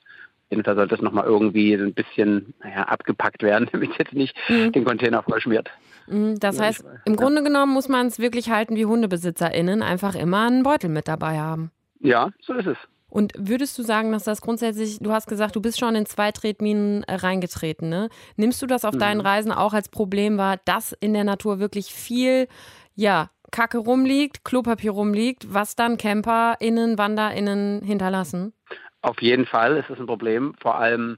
jeden 0.51 0.63
Fall 0.63 0.75
sollte 0.75 0.95
es 0.95 1.01
nochmal 1.01 1.25
irgendwie 1.25 1.73
ein 1.73 1.93
bisschen 1.93 2.53
naja, 2.59 2.83
abgepackt 2.83 3.41
werden, 3.41 3.69
damit 3.71 3.91
es 3.91 3.97
jetzt 3.97 4.13
nicht 4.13 4.35
mhm. 4.49 4.71
den 4.71 4.85
Container 4.85 5.23
vollschmiert. 5.23 5.69
Mhm, 6.07 6.39
das 6.39 6.57
ja, 6.57 6.65
heißt, 6.65 6.85
im 7.05 7.13
ja. 7.13 7.19
Grunde 7.19 7.43
genommen 7.43 7.73
muss 7.73 7.89
man 7.89 8.07
es 8.07 8.19
wirklich 8.19 8.49
halten 8.49 8.75
wie 8.75 8.85
HundebesitzerInnen, 8.85 9.81
einfach 9.81 10.15
immer 10.15 10.47
einen 10.47 10.63
Beutel 10.63 10.89
mit 10.89 11.07
dabei 11.07 11.39
haben. 11.39 11.71
Ja, 11.99 12.29
so 12.41 12.53
ist 12.53 12.67
es. 12.67 12.77
Und 13.09 13.33
würdest 13.37 13.77
du 13.77 13.83
sagen, 13.83 14.13
dass 14.13 14.23
das 14.23 14.41
grundsätzlich, 14.41 14.99
du 14.99 15.11
hast 15.11 15.27
gesagt, 15.27 15.55
du 15.57 15.61
bist 15.61 15.77
schon 15.77 15.95
in 15.95 16.05
zwei 16.05 16.31
Tretminen 16.31 17.03
äh, 17.03 17.15
reingetreten, 17.15 17.89
ne? 17.89 18.07
Nimmst 18.37 18.61
du 18.61 18.67
das 18.67 18.85
auf 18.85 18.95
mhm. 18.95 18.99
deinen 18.99 19.21
Reisen 19.21 19.51
auch 19.51 19.73
als 19.73 19.89
Problem 19.89 20.37
wahr, 20.37 20.59
dass 20.63 20.93
in 20.93 21.13
der 21.13 21.25
Natur 21.25 21.59
wirklich 21.59 21.93
viel, 21.93 22.47
ja, 22.95 23.29
Kacke 23.51 23.79
rumliegt, 23.79 24.45
Klopapier 24.45 24.91
rumliegt, 24.91 25.53
was 25.53 25.75
dann 25.75 25.97
CamperInnen, 25.97 26.97
WanderInnen 26.97 27.81
hinterlassen? 27.83 28.53
Auf 29.01 29.21
jeden 29.21 29.45
Fall 29.45 29.77
ist 29.77 29.89
es 29.89 29.99
ein 29.99 30.05
Problem, 30.05 30.53
vor 30.59 30.75
allem 30.75 31.17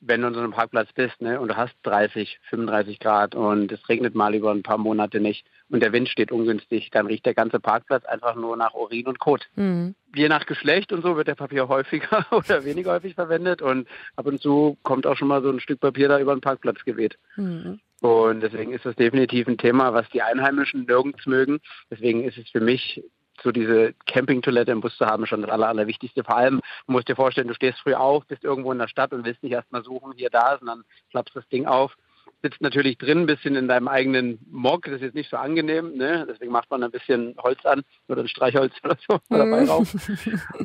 wenn 0.00 0.20
du 0.20 0.28
an 0.28 0.34
so 0.34 0.40
einem 0.40 0.52
Parkplatz 0.52 0.92
bist 0.92 1.20
ne, 1.20 1.40
und 1.40 1.48
du 1.48 1.56
hast 1.56 1.74
30, 1.82 2.38
35 2.50 3.00
Grad 3.00 3.34
und 3.34 3.72
es 3.72 3.88
regnet 3.88 4.14
mal 4.14 4.34
über 4.34 4.52
ein 4.52 4.62
paar 4.62 4.78
Monate 4.78 5.20
nicht 5.20 5.46
und 5.70 5.82
der 5.82 5.92
Wind 5.92 6.08
steht 6.08 6.30
ungünstig, 6.30 6.90
dann 6.90 7.06
riecht 7.06 7.26
der 7.26 7.34
ganze 7.34 7.58
Parkplatz 7.58 8.04
einfach 8.04 8.36
nur 8.36 8.56
nach 8.56 8.74
Urin 8.74 9.06
und 9.06 9.18
Kot. 9.18 9.48
Mhm. 9.56 9.94
Je 10.14 10.28
nach 10.28 10.46
Geschlecht 10.46 10.92
und 10.92 11.02
so 11.02 11.16
wird 11.16 11.28
der 11.28 11.34
Papier 11.34 11.68
häufiger 11.68 12.26
oder 12.30 12.64
weniger 12.64 12.92
häufig 12.92 13.14
verwendet 13.14 13.60
und 13.60 13.88
ab 14.16 14.26
und 14.26 14.40
zu 14.40 14.78
kommt 14.82 15.06
auch 15.06 15.16
schon 15.16 15.28
mal 15.28 15.42
so 15.42 15.50
ein 15.50 15.60
Stück 15.60 15.80
Papier 15.80 16.08
da 16.08 16.20
über 16.20 16.34
den 16.34 16.40
Parkplatz 16.40 16.84
geweht. 16.84 17.18
Mhm. 17.36 17.80
Und 18.00 18.40
deswegen 18.40 18.72
ist 18.72 18.86
das 18.86 18.94
definitiv 18.94 19.48
ein 19.48 19.58
Thema, 19.58 19.92
was 19.92 20.08
die 20.10 20.22
Einheimischen 20.22 20.84
nirgends 20.84 21.26
mögen. 21.26 21.58
Deswegen 21.90 22.22
ist 22.22 22.38
es 22.38 22.48
für 22.48 22.60
mich 22.60 23.02
so 23.42 23.52
diese 23.52 23.94
Campingtoilette 24.06 24.72
im 24.72 24.80
Bus 24.80 24.96
zu 24.96 25.06
haben, 25.06 25.26
schon 25.26 25.42
das 25.42 25.50
Aller, 25.50 25.68
Allerwichtigste. 25.68 26.24
Vor 26.24 26.36
allem, 26.36 26.60
du 26.86 26.92
musst 26.92 27.08
dir 27.08 27.16
vorstellen, 27.16 27.48
du 27.48 27.54
stehst 27.54 27.78
früh 27.80 27.94
auf, 27.94 28.26
bist 28.26 28.44
irgendwo 28.44 28.72
in 28.72 28.78
der 28.78 28.88
Stadt 28.88 29.12
und 29.12 29.24
willst 29.24 29.42
nicht 29.42 29.52
erstmal 29.52 29.84
suchen, 29.84 30.12
hier, 30.16 30.30
da, 30.30 30.58
sondern 30.58 30.84
klappst 31.10 31.36
das 31.36 31.48
Ding 31.48 31.66
auf 31.66 31.96
sitzt 32.42 32.60
natürlich 32.60 32.98
drin, 32.98 33.20
ein 33.20 33.26
bisschen 33.26 33.56
in 33.56 33.68
deinem 33.68 33.88
eigenen 33.88 34.38
Mock. 34.50 34.84
Das 34.84 34.94
ist 34.94 35.02
jetzt 35.02 35.14
nicht 35.14 35.30
so 35.30 35.36
angenehm. 35.36 35.96
Ne? 35.96 36.26
Deswegen 36.28 36.52
macht 36.52 36.70
man 36.70 36.82
ein 36.82 36.90
bisschen 36.90 37.34
Holz 37.42 37.64
an 37.64 37.82
oder 38.06 38.22
ein 38.22 38.28
Streichholz 38.28 38.74
oder 38.84 38.96
so 39.08 39.18
dabei 39.28 39.62
mhm. 39.62 39.68
rauf. 39.68 39.94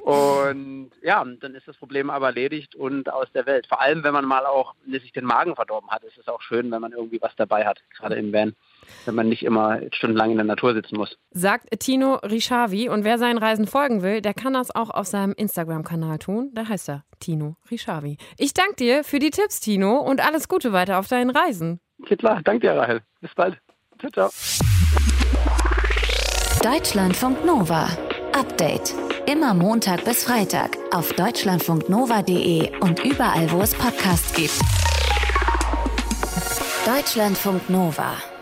Und 0.01 0.91
ja, 1.01 1.23
dann 1.39 1.55
ist 1.55 1.67
das 1.67 1.77
Problem 1.77 2.09
aber 2.09 2.27
erledigt 2.27 2.75
und 2.75 3.11
aus 3.11 3.31
der 3.33 3.45
Welt. 3.45 3.67
Vor 3.67 3.81
allem, 3.81 4.03
wenn 4.03 4.13
man 4.13 4.25
mal 4.25 4.45
auch 4.45 4.75
sich 4.87 5.11
den 5.11 5.25
Magen 5.25 5.55
verdorben 5.55 5.89
hat, 5.89 6.03
ist 6.03 6.17
es 6.17 6.27
auch 6.27 6.41
schön, 6.41 6.71
wenn 6.71 6.81
man 6.81 6.91
irgendwie 6.91 7.21
was 7.21 7.35
dabei 7.35 7.65
hat, 7.65 7.81
gerade 7.95 8.15
im 8.15 8.31
Van 8.31 8.55
wenn 9.05 9.15
man 9.15 9.29
nicht 9.29 9.43
immer 9.43 9.79
stundenlang 9.91 10.31
in 10.31 10.37
der 10.37 10.45
Natur 10.45 10.73
sitzen 10.73 10.97
muss. 10.97 11.17
Sagt 11.31 11.79
Tino 11.79 12.15
Rischavi. 12.15 12.89
Und 12.89 13.03
wer 13.03 13.17
seinen 13.17 13.37
Reisen 13.37 13.67
folgen 13.67 14.01
will, 14.01 14.21
der 14.21 14.33
kann 14.33 14.53
das 14.53 14.73
auch 14.73 14.89
auf 14.89 15.07
seinem 15.07 15.33
Instagram-Kanal 15.33 16.19
tun. 16.19 16.51
Da 16.53 16.67
heißt 16.67 16.89
er 16.89 17.03
Tino 17.19 17.55
Rischavi. 17.71 18.17
Ich 18.37 18.53
danke 18.53 18.75
dir 18.75 19.03
für 19.03 19.19
die 19.19 19.29
Tipps, 19.29 19.59
Tino, 19.59 19.97
und 19.97 20.25
alles 20.25 20.47
Gute 20.47 20.73
weiter 20.73 20.99
auf 20.99 21.07
deinen 21.07 21.29
Reisen. 21.29 21.79
Ja, 22.09 22.15
klar, 22.15 22.41
danke 22.43 22.67
dir, 22.67 22.75
Rahel. 22.75 23.01
Bis 23.21 23.33
bald. 23.35 23.57
Ciao, 23.99 24.11
ciao. 24.11 24.29
Deutschlandfunk 26.63 27.45
Nova. 27.45 27.87
Update. 28.33 28.93
Immer 29.25 29.53
Montag 29.53 30.03
bis 30.03 30.23
Freitag 30.25 30.77
auf 30.93 31.13
deutschlandfunknova.de 31.13 32.71
und 32.79 33.03
überall, 33.05 33.49
wo 33.51 33.61
es 33.61 33.73
Podcasts 33.73 34.33
gibt. 34.33 34.59
Deutschlandfunk 36.85 37.69
Nova. 37.69 38.32